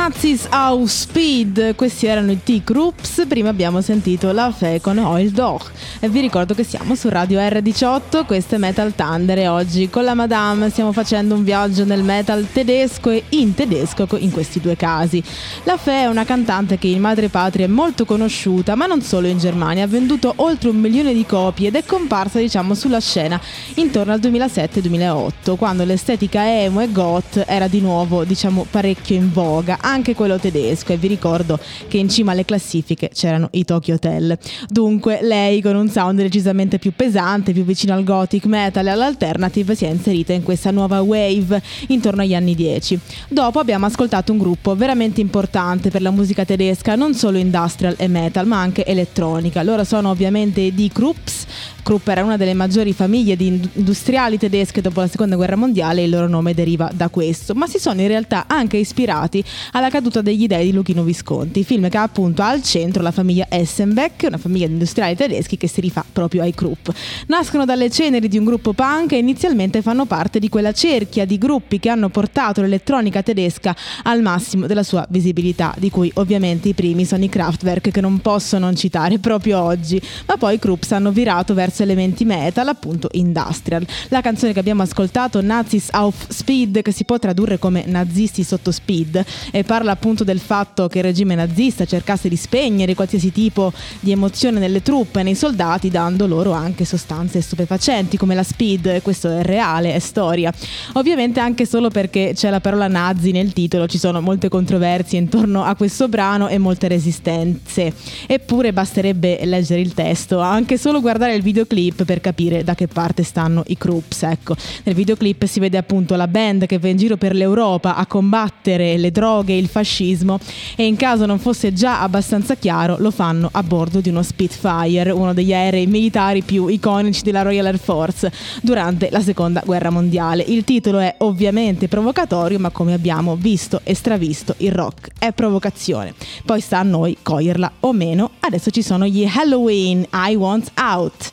Nazis 0.00 0.46
auf 0.48 0.90
Speed, 0.90 1.74
questi 1.74 2.06
erano 2.06 2.32
i 2.32 2.42
T-Groups, 2.42 3.26
prima 3.28 3.50
abbiamo 3.50 3.82
sentito 3.82 4.32
la 4.32 4.50
Fe 4.50 4.80
con 4.80 4.96
Oil 4.96 5.30
Dog 5.30 5.60
vi 6.08 6.20
ricordo 6.20 6.54
che 6.54 6.64
siamo 6.64 6.94
su 6.94 7.10
Radio 7.10 7.38
R18, 7.40 8.24
questo 8.24 8.54
è 8.54 8.58
Metal 8.58 8.94
Thunder 8.94 9.36
e 9.36 9.48
oggi 9.48 9.90
con 9.90 10.02
la 10.02 10.14
Madame 10.14 10.70
stiamo 10.70 10.92
facendo 10.92 11.34
un 11.34 11.44
viaggio 11.44 11.84
nel 11.84 12.02
metal 12.02 12.46
tedesco 12.50 13.10
e 13.10 13.24
in 13.28 13.52
tedesco 13.52 14.06
co- 14.06 14.16
in 14.16 14.30
questi 14.30 14.60
due 14.60 14.76
casi. 14.76 15.22
La 15.64 15.76
Fe 15.76 16.04
è 16.04 16.06
una 16.06 16.24
cantante 16.24 16.78
che 16.78 16.86
in 16.86 17.02
madrepatria 17.02 17.66
è 17.66 17.68
molto 17.68 18.06
conosciuta, 18.06 18.76
ma 18.76 18.86
non 18.86 19.02
solo 19.02 19.26
in 19.26 19.36
Germania, 19.36 19.84
ha 19.84 19.88
venduto 19.88 20.32
oltre 20.36 20.70
un 20.70 20.76
milione 20.76 21.12
di 21.12 21.26
copie 21.26 21.68
ed 21.68 21.74
è 21.74 21.84
comparsa 21.84 22.38
diciamo 22.38 22.72
sulla 22.72 23.00
scena 23.00 23.38
intorno 23.74 24.14
al 24.14 24.20
2007-2008, 24.20 25.56
quando 25.56 25.84
l'estetica 25.84 26.48
emo 26.62 26.80
e 26.80 26.90
goth 26.90 27.44
era 27.46 27.68
di 27.68 27.82
nuovo 27.82 28.24
diciamo 28.24 28.66
parecchio 28.70 29.16
in 29.16 29.30
voga, 29.30 29.76
anche 29.82 30.14
quello 30.14 30.38
tedesco 30.38 30.94
e 30.94 30.96
vi 30.96 31.08
ricordo 31.08 31.58
che 31.88 31.98
in 31.98 32.08
cima 32.08 32.32
alle 32.32 32.46
classifiche 32.46 33.10
c'erano 33.12 33.48
i 33.52 33.66
Tokyo 33.66 33.96
Hotel. 33.96 34.38
Dunque 34.66 35.18
lei 35.20 35.60
con 35.60 35.76
un 35.76 35.88
sound 35.90 36.20
decisamente 36.20 36.78
più 36.78 36.92
pesante, 36.94 37.52
più 37.52 37.64
vicino 37.64 37.94
al 37.94 38.04
gothic 38.04 38.46
metal 38.46 38.86
e 38.86 38.90
all'alternative 38.90 39.74
si 39.74 39.84
è 39.84 39.88
inserita 39.88 40.32
in 40.32 40.42
questa 40.42 40.70
nuova 40.70 41.00
wave 41.00 41.62
intorno 41.88 42.22
agli 42.22 42.34
anni 42.34 42.54
10. 42.54 42.98
Dopo 43.28 43.58
abbiamo 43.58 43.86
ascoltato 43.86 44.32
un 44.32 44.38
gruppo 44.38 44.74
veramente 44.74 45.20
importante 45.20 45.90
per 45.90 46.02
la 46.02 46.10
musica 46.10 46.44
tedesca, 46.44 46.94
non 46.94 47.14
solo 47.14 47.38
industrial 47.38 47.96
e 47.98 48.08
metal 48.08 48.46
ma 48.46 48.60
anche 48.60 48.84
elettronica. 48.84 49.62
Loro 49.62 49.84
sono 49.84 50.10
ovviamente 50.10 50.60
i 50.60 50.74
Die 50.74 50.90
Krups, 50.90 51.46
Krupp 51.82 52.06
era 52.08 52.22
una 52.22 52.36
delle 52.36 52.54
maggiori 52.54 52.92
famiglie 52.92 53.36
di 53.36 53.46
ind- 53.46 53.68
industriali 53.72 54.38
tedesche 54.38 54.80
dopo 54.80 55.00
la 55.00 55.08
seconda 55.08 55.36
guerra 55.36 55.56
mondiale 55.56 56.02
e 56.02 56.04
il 56.04 56.10
loro 56.10 56.28
nome 56.28 56.54
deriva 56.54 56.90
da 56.94 57.08
questo, 57.08 57.54
ma 57.54 57.66
si 57.66 57.78
sono 57.78 58.00
in 58.00 58.08
realtà 58.08 58.44
anche 58.46 58.76
ispirati 58.76 59.42
alla 59.72 59.88
caduta 59.88 60.20
degli 60.20 60.46
dei 60.46 60.66
di 60.66 60.72
Luchino 60.72 61.02
Visconti, 61.02 61.64
film 61.64 61.88
che 61.88 61.96
ha 61.96 62.02
appunto 62.02 62.42
al 62.42 62.62
centro 62.62 63.02
la 63.02 63.10
famiglia 63.10 63.46
Essenbeck, 63.48 64.24
una 64.28 64.38
famiglia 64.38 64.66
di 64.66 64.72
industriali 64.72 65.16
tedeschi 65.16 65.56
che 65.56 65.68
si 65.68 65.79
rifà 65.80 66.04
proprio 66.10 66.42
ai 66.42 66.54
Krupp. 66.54 66.88
Nascono 67.26 67.64
dalle 67.64 67.90
ceneri 67.90 68.28
di 68.28 68.38
un 68.38 68.44
gruppo 68.44 68.72
punk 68.72 69.12
e 69.12 69.18
inizialmente 69.18 69.82
fanno 69.82 70.04
parte 70.04 70.38
di 70.38 70.48
quella 70.48 70.72
cerchia 70.72 71.24
di 71.24 71.38
gruppi 71.38 71.78
che 71.78 71.88
hanno 71.88 72.08
portato 72.08 72.60
l'elettronica 72.60 73.22
tedesca 73.22 73.74
al 74.04 74.22
massimo 74.22 74.66
della 74.66 74.82
sua 74.82 75.06
visibilità, 75.08 75.74
di 75.78 75.90
cui 75.90 76.10
ovviamente 76.14 76.68
i 76.68 76.74
primi 76.74 77.04
sono 77.04 77.24
i 77.24 77.28
Kraftwerk 77.28 77.90
che 77.90 78.00
non 78.00 78.18
posso 78.20 78.58
non 78.58 78.76
citare 78.76 79.18
proprio 79.18 79.60
oggi, 79.60 80.00
ma 80.26 80.36
poi 80.36 80.54
i 80.54 80.58
Krupps 80.58 80.92
hanno 80.92 81.10
virato 81.10 81.54
verso 81.54 81.82
elementi 81.82 82.24
metal, 82.24 82.68
appunto 82.68 83.08
industrial. 83.12 83.86
La 84.08 84.20
canzone 84.20 84.52
che 84.52 84.58
abbiamo 84.58 84.82
ascoltato, 84.82 85.40
Nazis 85.40 85.88
auf 85.90 86.26
Speed, 86.28 86.82
che 86.82 86.92
si 86.92 87.04
può 87.04 87.18
tradurre 87.18 87.58
come 87.58 87.84
nazisti 87.86 88.42
sotto 88.42 88.70
speed, 88.70 89.24
e 89.50 89.64
parla 89.64 89.92
appunto 89.92 90.24
del 90.24 90.38
fatto 90.38 90.88
che 90.88 90.98
il 90.98 91.04
regime 91.04 91.34
nazista 91.34 91.84
cercasse 91.84 92.28
di 92.28 92.36
spegnere 92.36 92.94
qualsiasi 92.94 93.32
tipo 93.32 93.72
di 94.00 94.10
emozione 94.10 94.58
nelle 94.58 94.82
truppe 94.82 95.22
nei 95.22 95.34
soldati, 95.34 95.69
dando 95.78 96.26
loro 96.26 96.52
anche 96.52 96.84
sostanze 96.84 97.40
stupefacenti 97.40 98.16
come 98.16 98.34
la 98.34 98.42
speed, 98.42 99.02
questo 99.02 99.30
è 99.30 99.42
reale, 99.42 99.94
è 99.94 99.98
storia. 99.98 100.52
Ovviamente 100.94 101.40
anche 101.40 101.66
solo 101.66 101.88
perché 101.88 102.32
c'è 102.34 102.50
la 102.50 102.60
parola 102.60 102.88
nazi 102.88 103.30
nel 103.30 103.52
titolo, 103.52 103.86
ci 103.86 103.98
sono 103.98 104.20
molte 104.20 104.48
controversie 104.48 105.18
intorno 105.18 105.62
a 105.64 105.74
questo 105.74 106.08
brano 106.08 106.48
e 106.48 106.58
molte 106.58 106.88
resistenze. 106.88 107.92
Eppure 108.26 108.72
basterebbe 108.72 109.40
leggere 109.44 109.80
il 109.80 109.94
testo, 109.94 110.40
anche 110.40 110.76
solo 110.78 111.00
guardare 111.00 111.34
il 111.34 111.42
videoclip 111.42 112.04
per 112.04 112.20
capire 112.20 112.64
da 112.64 112.74
che 112.74 112.88
parte 112.88 113.22
stanno 113.22 113.62
i 113.66 113.76
Krups. 113.76 114.22
Ecco, 114.22 114.56
nel 114.84 114.94
videoclip 114.94 115.44
si 115.44 115.60
vede 115.60 115.78
appunto 115.78 116.16
la 116.16 116.28
band 116.28 116.66
che 116.66 116.78
va 116.78 116.88
in 116.88 116.96
giro 116.96 117.16
per 117.16 117.34
l'Europa 117.34 117.96
a 117.96 118.06
combattere 118.06 118.96
le 118.96 119.10
droghe 119.10 119.52
e 119.52 119.58
il 119.58 119.68
fascismo 119.68 120.38
e 120.76 120.86
in 120.86 120.96
caso 120.96 121.26
non 121.26 121.38
fosse 121.38 121.72
già 121.72 122.00
abbastanza 122.00 122.54
chiaro 122.56 122.96
lo 122.98 123.10
fanno 123.10 123.48
a 123.52 123.62
bordo 123.62 124.00
di 124.00 124.08
uno 124.08 124.22
Spitfire, 124.22 125.10
uno 125.10 125.34
degli 125.34 125.52
aerei 125.60 125.86
militari 125.86 126.42
più 126.42 126.66
iconici 126.68 127.22
della 127.22 127.42
Royal 127.42 127.66
Air 127.66 127.78
Force 127.78 128.32
durante 128.62 129.08
la 129.10 129.20
seconda 129.20 129.62
guerra 129.64 129.90
mondiale. 129.90 130.42
Il 130.42 130.64
titolo 130.64 130.98
è 130.98 131.14
ovviamente 131.18 131.88
provocatorio, 131.88 132.58
ma 132.58 132.70
come 132.70 132.94
abbiamo 132.94 133.36
visto 133.36 133.80
e 133.84 133.94
stravisto, 133.94 134.54
il 134.58 134.72
rock 134.72 135.10
è 135.18 135.32
provocazione. 135.32 136.14
Poi 136.44 136.60
sta 136.60 136.78
a 136.78 136.82
noi 136.82 137.18
coglierla 137.22 137.72
o 137.80 137.92
meno. 137.92 138.30
Adesso 138.40 138.70
ci 138.70 138.82
sono 138.82 139.06
gli 139.06 139.24
Halloween 139.24 140.06
I 140.12 140.34
Want 140.34 140.72
Out. 140.78 141.32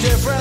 Different 0.00 0.37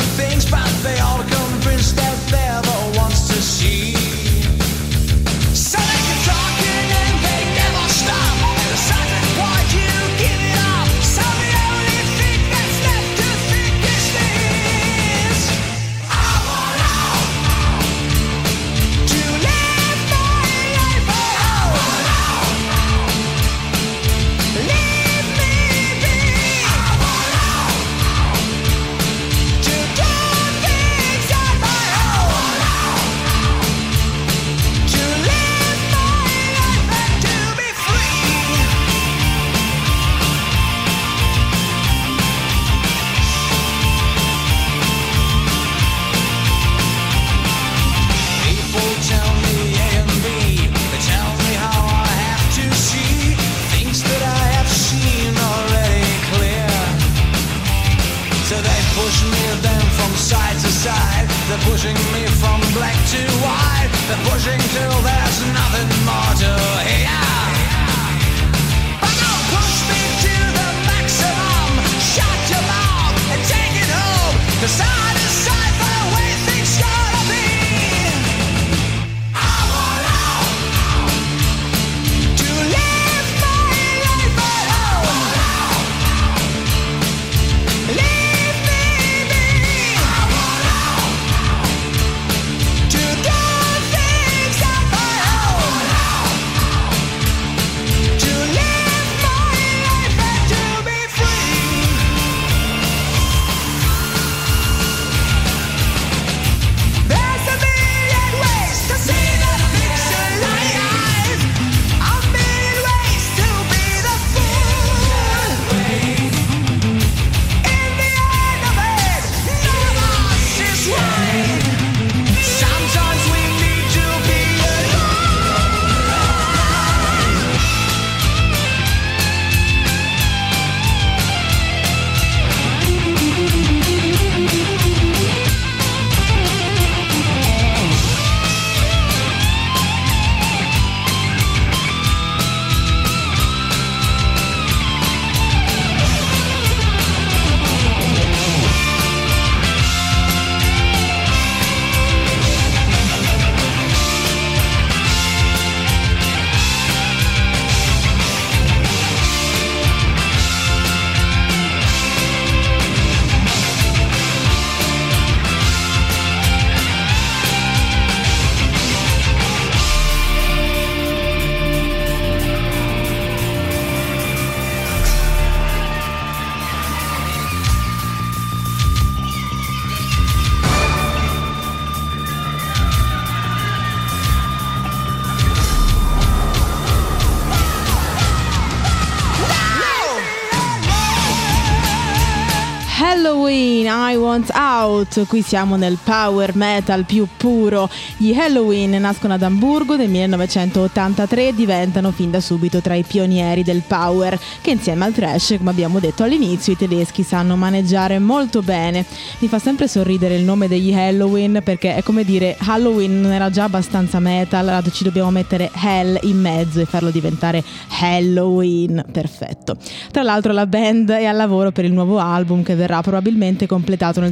Out, 194.98 195.28
qui 195.28 195.44
siamo 195.44 195.76
nel 195.76 195.98
power 196.04 196.56
metal 196.56 197.06
più 197.06 197.28
puro. 197.38 197.88
Gli 198.18 198.34
Halloween 198.34 199.00
nascono 199.00 199.34
ad 199.36 199.44
Amburgo 199.44 199.96
nel 199.96 200.10
1983 200.10 201.50
e 201.50 201.54
diventano 201.54 202.12
fin 202.12 202.32
da 202.32 202.40
subito 202.40 202.82
tra 202.82 202.96
i 202.96 203.04
pionieri 203.04 203.64
del 203.64 203.84
power, 203.86 204.40
che 204.62 204.72
insieme 204.72 205.06
al 205.06 205.14
trash, 205.14 205.56
come 205.58 205.70
abbiamo 205.70 206.00
detto 206.00 206.24
all'inizio, 206.24 206.74
i 206.74 206.78
tedeschi 206.78 207.22
sanno 207.22 207.56
maneggiare 207.56 208.18
molto 208.18 208.62
bene. 208.64 209.06
Mi 209.40 209.48
fa 209.48 209.60
sempre 209.60 209.88
sorridere 209.88 210.36
il 210.36 210.44
nome 210.44 210.68
degli 210.68 210.92
Halloween 210.92 211.62
perché 211.64 211.96
è 211.96 212.02
come 212.02 212.24
dire 212.24 212.58
Halloween 212.60 213.22
non 213.22 213.32
era 213.32 213.52
già 213.52 213.66
abbastanza 213.66 214.20
metal, 214.20 214.68
allora 214.68 214.90
ci 214.90 215.04
dobbiamo 215.04 215.30
mettere 215.30 215.70
Hell 215.74 216.18
in 216.24 216.40
mezzo 216.40 216.80
e 216.80 216.86
farlo 216.86 217.12
diventare 217.12 217.64
Halloween. 218.00 219.06
Perfetto. 219.12 219.78
Tra 220.12 220.24
l'altro 220.24 220.54
la 220.54 220.66
band 220.66 221.12
è 221.12 221.26
al 221.26 221.36
lavoro 221.36 221.72
per 221.72 221.86
il 221.86 221.94
nuovo 221.94 222.18
album 222.18 222.64
che 222.64 222.74
verrà 222.74 223.02
probabilmente 223.02 223.68
completato 223.68 224.20
nel 224.20 224.32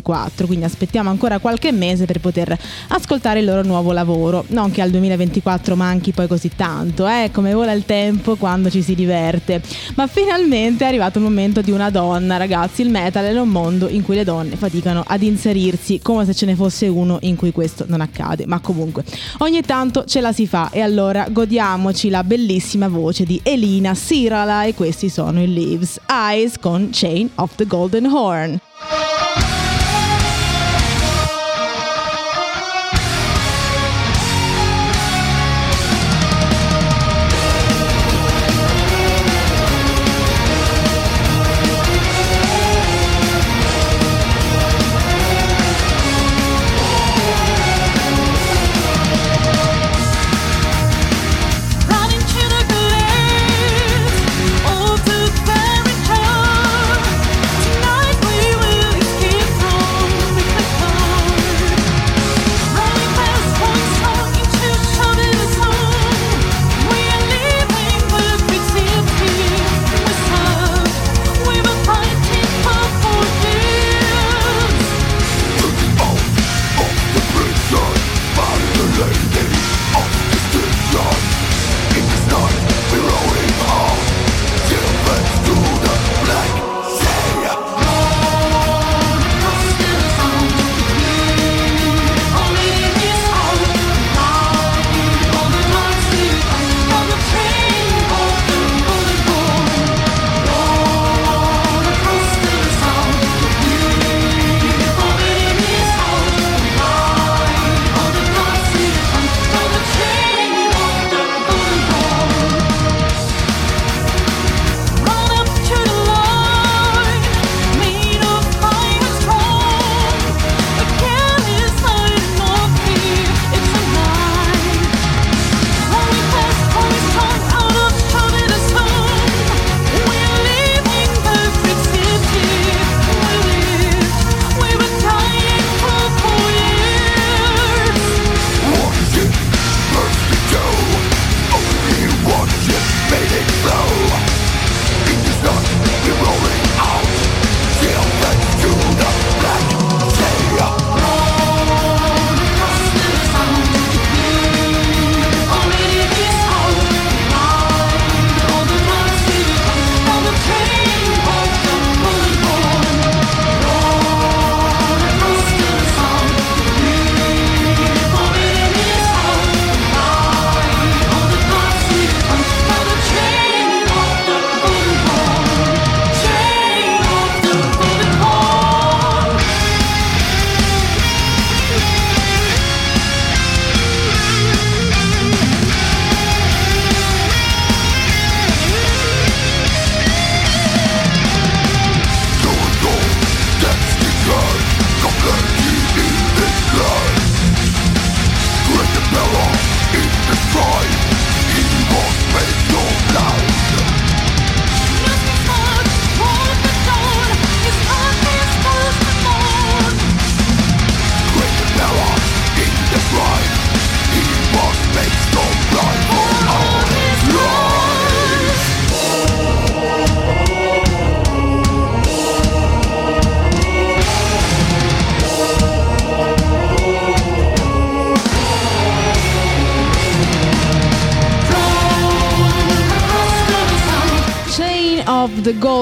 2024, 0.00 0.46
quindi 0.46 0.64
aspettiamo 0.64 1.10
ancora 1.10 1.38
qualche 1.38 1.72
mese 1.72 2.06
per 2.06 2.20
poter 2.20 2.56
ascoltare 2.88 3.40
il 3.40 3.44
loro 3.44 3.62
nuovo 3.62 3.92
lavoro. 3.92 4.44
Non 4.48 4.70
che 4.70 4.82
al 4.82 4.90
2024 4.90 5.76
manchi 5.76 6.12
poi 6.12 6.26
così 6.26 6.50
tanto, 6.54 7.06
eh, 7.06 7.30
come 7.32 7.52
vola 7.52 7.72
il 7.72 7.84
tempo 7.84 8.36
quando 8.36 8.70
ci 8.70 8.82
si 8.82 8.94
diverte. 8.94 9.60
Ma 9.94 10.06
finalmente 10.06 10.84
è 10.84 10.88
arrivato 10.88 11.18
il 11.18 11.24
momento 11.24 11.60
di 11.60 11.70
una 11.70 11.90
donna, 11.90 12.36
ragazzi, 12.36 12.82
il 12.82 12.90
metal 12.90 13.24
è 13.24 13.38
un 13.38 13.48
mondo 13.48 13.88
in 13.88 14.02
cui 14.02 14.14
le 14.14 14.24
donne 14.24 14.56
faticano 14.56 15.04
ad 15.06 15.22
inserirsi 15.22 16.00
come 16.02 16.24
se 16.24 16.34
ce 16.34 16.46
ne 16.46 16.54
fosse 16.54 16.86
uno 16.88 17.18
in 17.22 17.36
cui 17.36 17.52
questo 17.52 17.84
non 17.88 18.00
accade, 18.00 18.46
ma 18.46 18.60
comunque 18.60 19.04
ogni 19.38 19.62
tanto 19.62 20.04
ce 20.04 20.20
la 20.20 20.32
si 20.32 20.46
fa 20.46 20.70
e 20.70 20.80
allora 20.80 21.26
godiamoci 21.30 22.08
la 22.08 22.24
bellissima 22.24 22.88
voce 22.88 23.24
di 23.24 23.40
Elina 23.42 23.94
Sirala 23.94 24.64
e 24.64 24.74
questi 24.74 25.08
sono 25.08 25.42
i 25.42 25.52
Leaves 25.52 26.00
Eyes 26.08 26.58
con 26.58 26.88
Chain 26.92 27.30
of 27.36 27.54
the 27.56 27.66
Golden 27.66 28.06
Horn. 28.06 28.58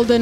Of 0.00 0.08
the 0.08 0.18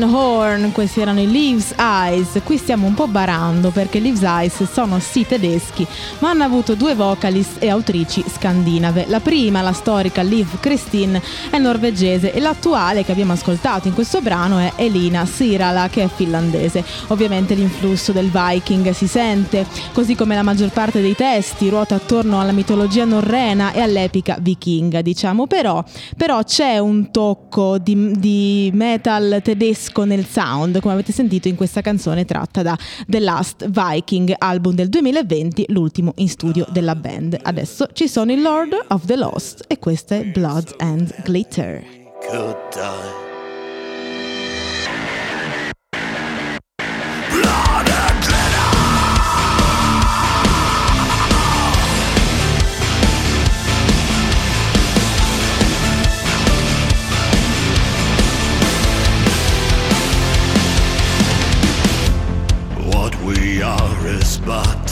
Questi 0.72 1.00
erano 1.00 1.20
i 1.20 1.30
Leaves 1.30 1.74
Eyes. 1.78 2.40
Qui 2.44 2.56
stiamo 2.56 2.86
un 2.86 2.94
po' 2.94 3.06
barando 3.06 3.70
perché 3.70 4.00
Leaves 4.00 4.22
Eyes 4.22 4.70
sono 4.70 4.98
sì 4.98 5.26
tedeschi, 5.26 5.86
ma 6.18 6.30
hanno 6.30 6.44
avuto 6.44 6.74
due 6.74 6.94
vocalist 6.94 7.62
e 7.62 7.68
autrici 7.68 8.24
scandinave. 8.26 9.06
La 9.08 9.20
prima, 9.20 9.62
la 9.62 9.72
storica 9.72 10.22
Liv 10.22 10.60
Kristin, 10.60 11.20
è 11.50 11.58
norvegese 11.58 12.32
e 12.32 12.40
l'attuale 12.40 13.04
che 13.04 13.12
abbiamo 13.12 13.32
ascoltato 13.32 13.88
in 13.88 13.94
questo 13.94 14.20
brano 14.20 14.58
è 14.58 14.72
Elina 14.76 15.24
Sirala, 15.26 15.88
che 15.88 16.04
è 16.04 16.08
finlandese. 16.12 16.84
Ovviamente 17.08 17.54
l'influsso 17.54 18.12
del 18.12 18.30
Viking 18.30 18.90
si 18.90 19.06
sente, 19.06 19.66
così 19.92 20.14
come 20.14 20.34
la 20.34 20.42
maggior 20.42 20.70
parte 20.70 21.00
dei 21.00 21.14
testi 21.14 21.68
ruota 21.68 21.94
attorno 21.94 22.40
alla 22.40 22.52
mitologia 22.52 23.04
norrena 23.04 23.72
e 23.72 23.80
all'epica 23.80 24.38
vichinga, 24.40 25.02
diciamo. 25.02 25.46
Però, 25.46 25.82
però 26.16 26.42
c'è 26.42 26.78
un 26.78 27.10
tocco 27.10 27.78
di, 27.78 28.12
di 28.18 28.70
metal 28.74 29.40
tedesco 29.42 30.04
nel 30.04 30.26
sound, 30.26 30.52
come 30.80 30.94
avete 30.94 31.12
sentito 31.12 31.48
in 31.48 31.56
questa 31.56 31.80
canzone 31.80 32.24
tratta 32.24 32.62
da 32.62 32.78
The 33.06 33.20
Last 33.20 33.68
Viking, 33.68 34.34
album 34.38 34.74
del 34.74 34.88
2020, 34.88 35.66
l'ultimo 35.68 36.12
in 36.16 36.28
studio 36.28 36.66
della 36.70 36.94
band. 36.94 37.38
Adesso 37.42 37.88
ci 37.92 38.08
sono 38.08 38.32
i 38.32 38.40
Lord 38.40 38.86
of 38.88 39.04
the 39.06 39.16
Lost 39.16 39.64
e 39.66 39.78
questo 39.78 40.14
è 40.14 40.24
Blood 40.24 40.74
and 40.78 41.14
Glitter. 41.24 42.02
could 42.24 42.56
die. 42.72 43.23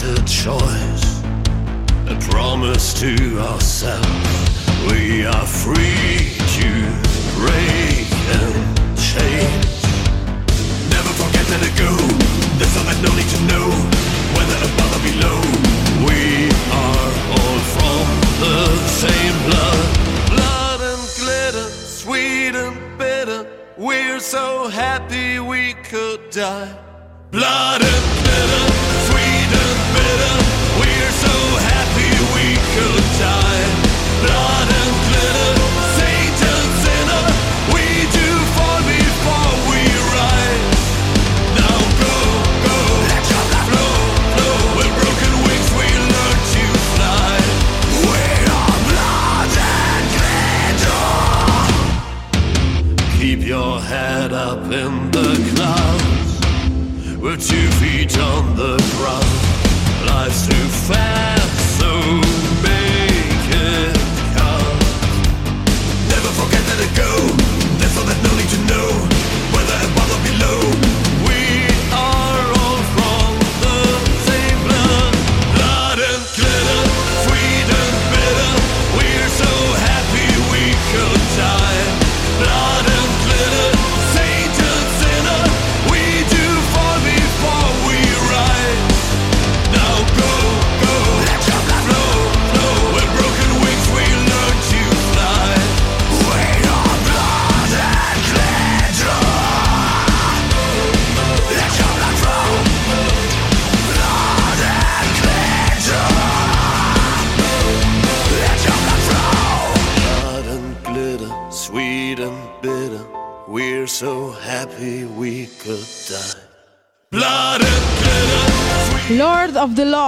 A 0.03 0.15
choice, 0.25 1.23
a 2.11 2.17
promise 2.29 2.93
to 2.93 3.39
ourselves. 3.39 4.67
We 4.87 5.25
are 5.25 5.45
free 5.45 6.35
to 6.59 6.69
break 7.39 8.07
and 8.35 8.53
change. 8.99 9.79
Never 10.91 11.13
forget 11.21 11.45
that 11.51 11.61
it 11.63 11.75
go. 11.79 11.93
There's 12.59 12.75
all 12.75 12.83
that 12.83 12.99
no 12.99 13.11
need 13.15 13.31
to 13.31 13.41
know 13.47 13.67
whether 14.35 14.57
above 14.67 14.91
or 14.91 15.03
below. 15.07 15.39
We 16.03 16.51
are 16.83 17.11
all 17.35 17.59
from 17.75 18.03
the 18.43 18.59
same 18.87 19.35
blood, 19.47 19.87
blood 20.35 20.79
and 20.91 21.03
glitter, 21.15 21.69
sweet 21.71 22.55
and 22.55 22.75
bitter. 22.97 23.47
We're 23.77 24.19
so 24.19 24.67
happy 24.67 25.39
we 25.39 25.75
could 25.75 26.29
die. 26.29 26.77
Blood 27.31 27.81
and 27.81 28.05
glitter, 28.21 28.72
up 54.33 54.71
in 54.71 55.11
the 55.11 55.53
clouds. 55.55 57.17
We're 57.17 57.37
two 57.37 57.69
feet 57.79 58.17
on 58.17 58.55
the 58.55 58.77
ground. 58.97 59.52
Too 60.13 60.69
fast. 60.69 61.32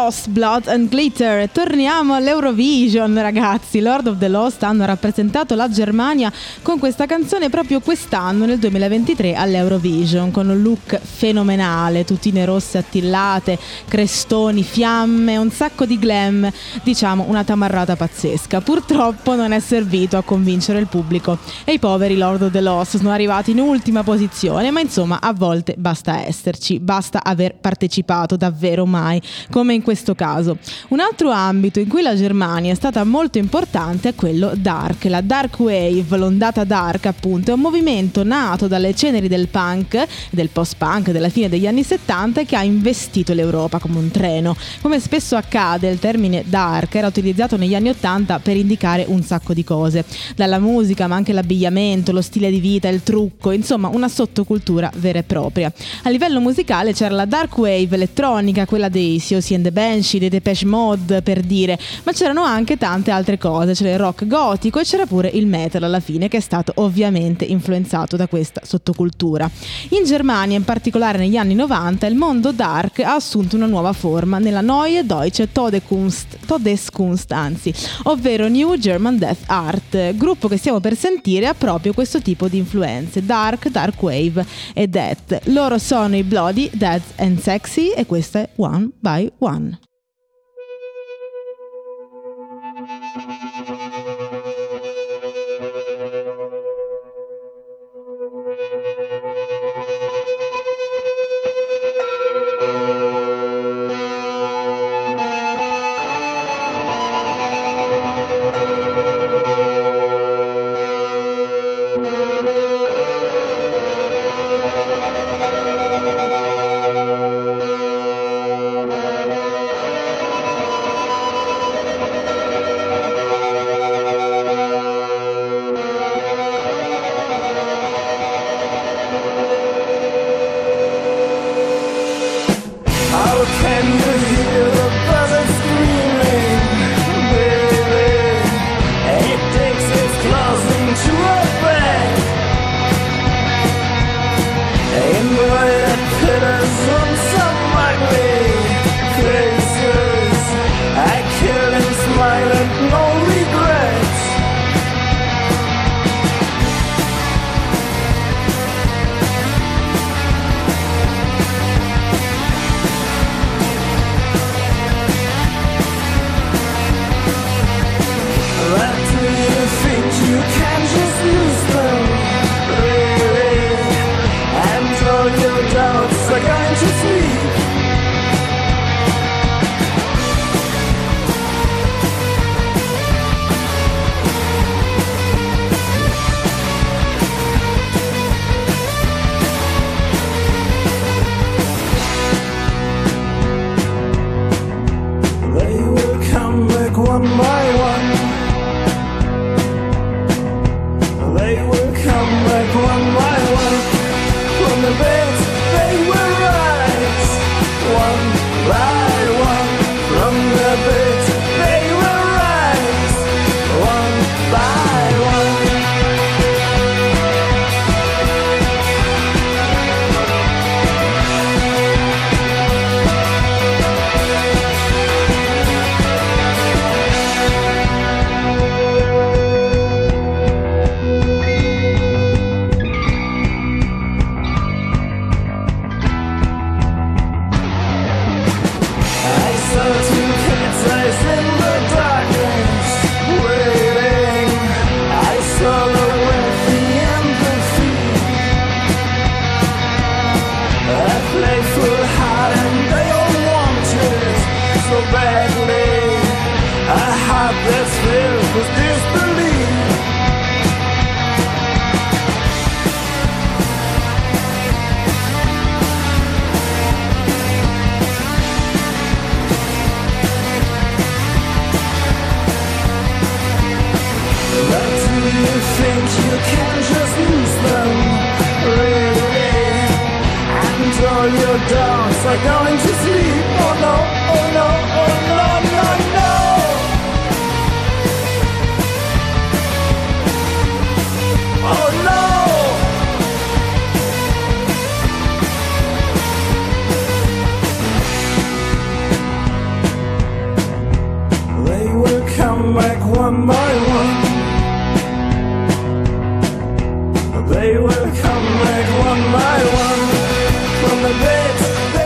Lost, 0.05 0.29
Blood 0.29 0.67
and 0.67 0.87
Glitter. 0.87 1.49
Torniamo 1.49 2.13
all'Eurovision, 2.13 3.19
ragazzi. 3.19 3.79
Lord 3.79 4.05
of 4.05 4.19
the 4.19 4.27
Lost 4.27 4.61
hanno 4.61 4.85
rappresentato 4.85 5.55
la 5.55 5.67
Germania 5.67 6.31
con 6.61 6.77
questa 6.77 7.07
canzone 7.07 7.49
proprio 7.49 7.79
quest'anno, 7.79 8.45
nel 8.45 8.59
2023, 8.59 9.33
all'Eurovision, 9.33 10.29
con 10.29 10.47
un 10.47 10.61
look 10.61 10.99
fenomenale, 10.99 12.05
tutine 12.05 12.45
rosse 12.45 12.77
attillate, 12.77 13.57
crestoni, 13.87 14.61
fiamme, 14.61 15.37
un 15.37 15.49
sacco 15.49 15.87
di 15.87 15.97
glam, 15.97 16.51
diciamo 16.83 17.25
una 17.27 17.43
tamarrata 17.43 17.95
pazzesca. 17.95 18.61
Purtroppo 18.61 19.33
non 19.33 19.53
è 19.53 19.59
servito 19.59 20.17
a 20.17 20.21
convincere 20.21 20.77
il 20.77 20.87
pubblico 20.87 21.39
e 21.63 21.73
i 21.73 21.79
poveri 21.79 22.15
Lord 22.15 22.43
of 22.43 22.51
the 22.51 22.61
Lost 22.61 22.97
sono 22.97 23.09
arrivati 23.09 23.51
in 23.51 23.59
ultima 23.59 24.03
posizione, 24.03 24.69
ma 24.69 24.81
insomma 24.81 25.19
a 25.19 25.33
volte 25.33 25.73
basta 25.79 26.23
esserci, 26.27 26.79
basta 26.79 27.23
aver 27.23 27.55
partecipato 27.55 28.35
davvero 28.35 28.85
mai, 28.85 29.19
come 29.49 29.73
in 29.73 29.81
questo 29.81 29.93
caso. 30.15 30.57
Un 30.89 30.99
altro 30.99 31.29
ambito 31.31 31.79
in 31.79 31.87
cui 31.87 32.01
la 32.01 32.15
Germania 32.15 32.71
è 32.71 32.75
stata 32.75 33.03
molto 33.03 33.37
importante 33.37 34.09
è 34.09 34.15
quello 34.15 34.51
dark. 34.55 35.05
La 35.05 35.21
dark 35.21 35.59
wave, 35.59 36.17
l'ondata 36.17 36.63
dark 36.63 37.05
appunto, 37.05 37.51
è 37.51 37.53
un 37.53 37.61
movimento 37.61 38.23
nato 38.23 38.67
dalle 38.67 38.93
ceneri 38.95 39.27
del 39.27 39.47
punk, 39.47 40.05
del 40.31 40.49
post-punk 40.49 41.11
della 41.11 41.29
fine 41.29 41.49
degli 41.49 41.67
anni 41.67 41.83
70 41.83 42.43
che 42.43 42.55
ha 42.55 42.63
investito 42.63 43.33
l'Europa 43.33 43.79
come 43.79 43.97
un 43.97 44.11
treno. 44.11 44.55
Come 44.81 44.99
spesso 44.99 45.35
accade, 45.35 45.89
il 45.89 45.99
termine 45.99 46.43
dark 46.45 46.95
era 46.95 47.07
utilizzato 47.07 47.57
negli 47.57 47.75
anni 47.75 47.89
80 47.89 48.39
per 48.39 48.57
indicare 48.57 49.05
un 49.07 49.21
sacco 49.23 49.53
di 49.53 49.63
cose, 49.63 50.05
dalla 50.35 50.59
musica 50.59 51.07
ma 51.07 51.15
anche 51.15 51.33
l'abbigliamento, 51.33 52.11
lo 52.11 52.21
stile 52.21 52.49
di 52.49 52.59
vita, 52.59 52.87
il 52.87 53.03
trucco, 53.03 53.51
insomma 53.51 53.87
una 53.87 54.07
sottocultura 54.07 54.91
vera 54.97 55.19
e 55.19 55.23
propria. 55.23 55.71
A 56.03 56.09
livello 56.09 56.39
musicale 56.39 56.93
c'era 56.93 57.15
la 57.15 57.25
dark 57.25 57.57
wave 57.57 57.95
elettronica, 57.95 58.65
quella 58.65 58.89
dei 58.89 59.19
Siouxsie 59.19 59.55
and 59.55 59.65
the 59.65 59.71
Banshee, 59.85 60.19
dei 60.19 60.29
Depeche 60.29 60.65
Mode 60.65 61.21
per 61.21 61.41
dire, 61.41 61.77
ma 62.03 62.11
c'erano 62.11 62.41
anche 62.41 62.75
tante 62.75 63.11
altre 63.11 63.37
cose, 63.37 63.73
c'era 63.73 63.91
il 63.91 63.99
rock 63.99 64.25
gotico 64.25 64.79
e 64.79 64.83
c'era 64.83 65.05
pure 65.05 65.27
il 65.27 65.45
metal 65.45 65.83
alla 65.83 65.99
fine 65.99 66.27
che 66.27 66.37
è 66.37 66.39
stato 66.39 66.71
ovviamente 66.77 67.45
influenzato 67.45 68.15
da 68.15 68.27
questa 68.27 68.61
sottocultura. 68.63 69.47
In 69.89 70.03
Germania, 70.05 70.57
in 70.57 70.63
particolare 70.63 71.19
negli 71.19 71.37
anni 71.37 71.53
90, 71.53 72.07
il 72.07 72.15
mondo 72.15 72.51
dark 72.51 72.99
ha 73.01 73.13
assunto 73.13 73.55
una 73.55 73.67
nuova 73.67 73.93
forma 73.93 74.39
nella 74.39 74.61
Neue 74.61 75.05
Deutsche 75.05 75.51
Todekunst, 75.51 76.39
Todeskunst, 76.47 77.31
anzi, 77.31 77.71
ovvero 78.03 78.47
New 78.47 78.75
German 78.77 79.19
Death 79.19 79.43
Art, 79.45 80.15
gruppo 80.15 80.47
che 80.47 80.57
stiamo 80.57 80.79
per 80.79 80.97
sentire 80.97 81.45
ha 81.45 81.53
proprio 81.53 81.93
questo 81.93 82.21
tipo 82.21 82.47
di 82.47 82.57
influenze, 82.57 83.23
dark, 83.23 83.69
dark 83.69 84.01
wave 84.01 84.43
e 84.73 84.87
death. 84.87 85.41
Loro 85.45 85.77
sono 85.77 86.15
i 86.15 86.23
Bloody, 86.23 86.71
Dead 86.73 87.01
and 87.17 87.39
Sexy 87.39 87.91
e 87.91 88.07
questa 88.07 88.39
è 88.39 88.49
One 88.55 88.89
by 88.99 89.31
One. 89.37 89.74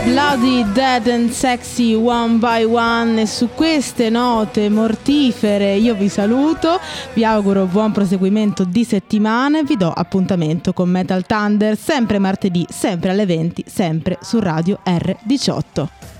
Bloody 0.04 0.64
Dead 0.72 1.06
and 1.08 1.30
Sexy 1.30 1.94
One 1.94 2.38
by 2.38 2.64
One 2.64 3.22
e 3.22 3.26
su 3.26 3.48
queste 3.54 4.10
note 4.10 4.68
mortifere 4.68 5.74
io 5.74 5.94
vi 5.94 6.08
saluto, 6.08 6.78
vi 7.14 7.24
auguro 7.24 7.66
buon 7.66 7.92
proseguimento 7.92 8.64
di 8.64 8.84
settimana 8.84 9.58
e 9.58 9.64
vi 9.64 9.76
do 9.76 9.90
appuntamento 9.90 10.72
con 10.72 10.88
Metal 10.88 11.24
Thunder 11.24 11.76
sempre 11.76 12.18
martedì, 12.18 12.66
sempre 12.68 13.10
alle 13.10 13.26
20, 13.26 13.64
sempre 13.66 14.18
su 14.20 14.40
Radio 14.40 14.80
R18. 14.84 16.19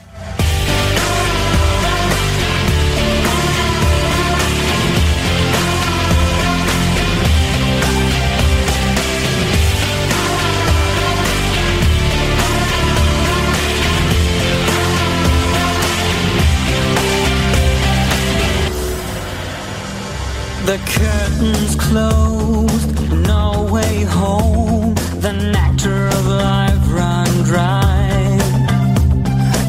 The 20.71 20.79
curtains 20.87 21.75
closed, 21.75 23.11
no 23.27 23.69
way 23.73 24.05
home. 24.05 24.95
The 25.19 25.33
nectar 25.33 26.07
of 26.07 26.27
life 26.29 26.93
run 26.93 27.27
dry. 27.43 28.39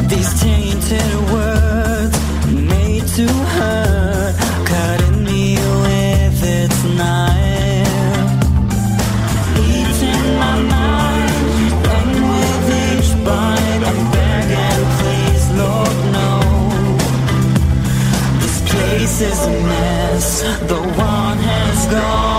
These 0.07 0.31
tainted 0.39 1.13
words 1.33 2.15
made 2.53 3.07
to 3.17 3.27
hurt, 3.55 4.35
cutting 4.67 5.23
me 5.23 5.55
with 5.55 6.43
its 6.43 6.83
knife. 6.83 8.29
Eating 9.57 10.27
my 10.37 10.55
mind, 10.75 11.31
and 11.97 12.13
with 12.29 12.65
each 12.85 13.11
bite 13.25 13.83
I'm 13.89 14.01
begging, 14.13 14.83
please, 14.99 15.45
Lord, 15.61 15.97
no. 16.17 16.29
This 18.41 18.57
place 18.69 19.21
is 19.21 19.39
a 19.47 19.49
mess. 19.49 19.90
The 20.21 20.75
one 20.75 21.37
has 21.39 21.87
gone. 21.87 22.30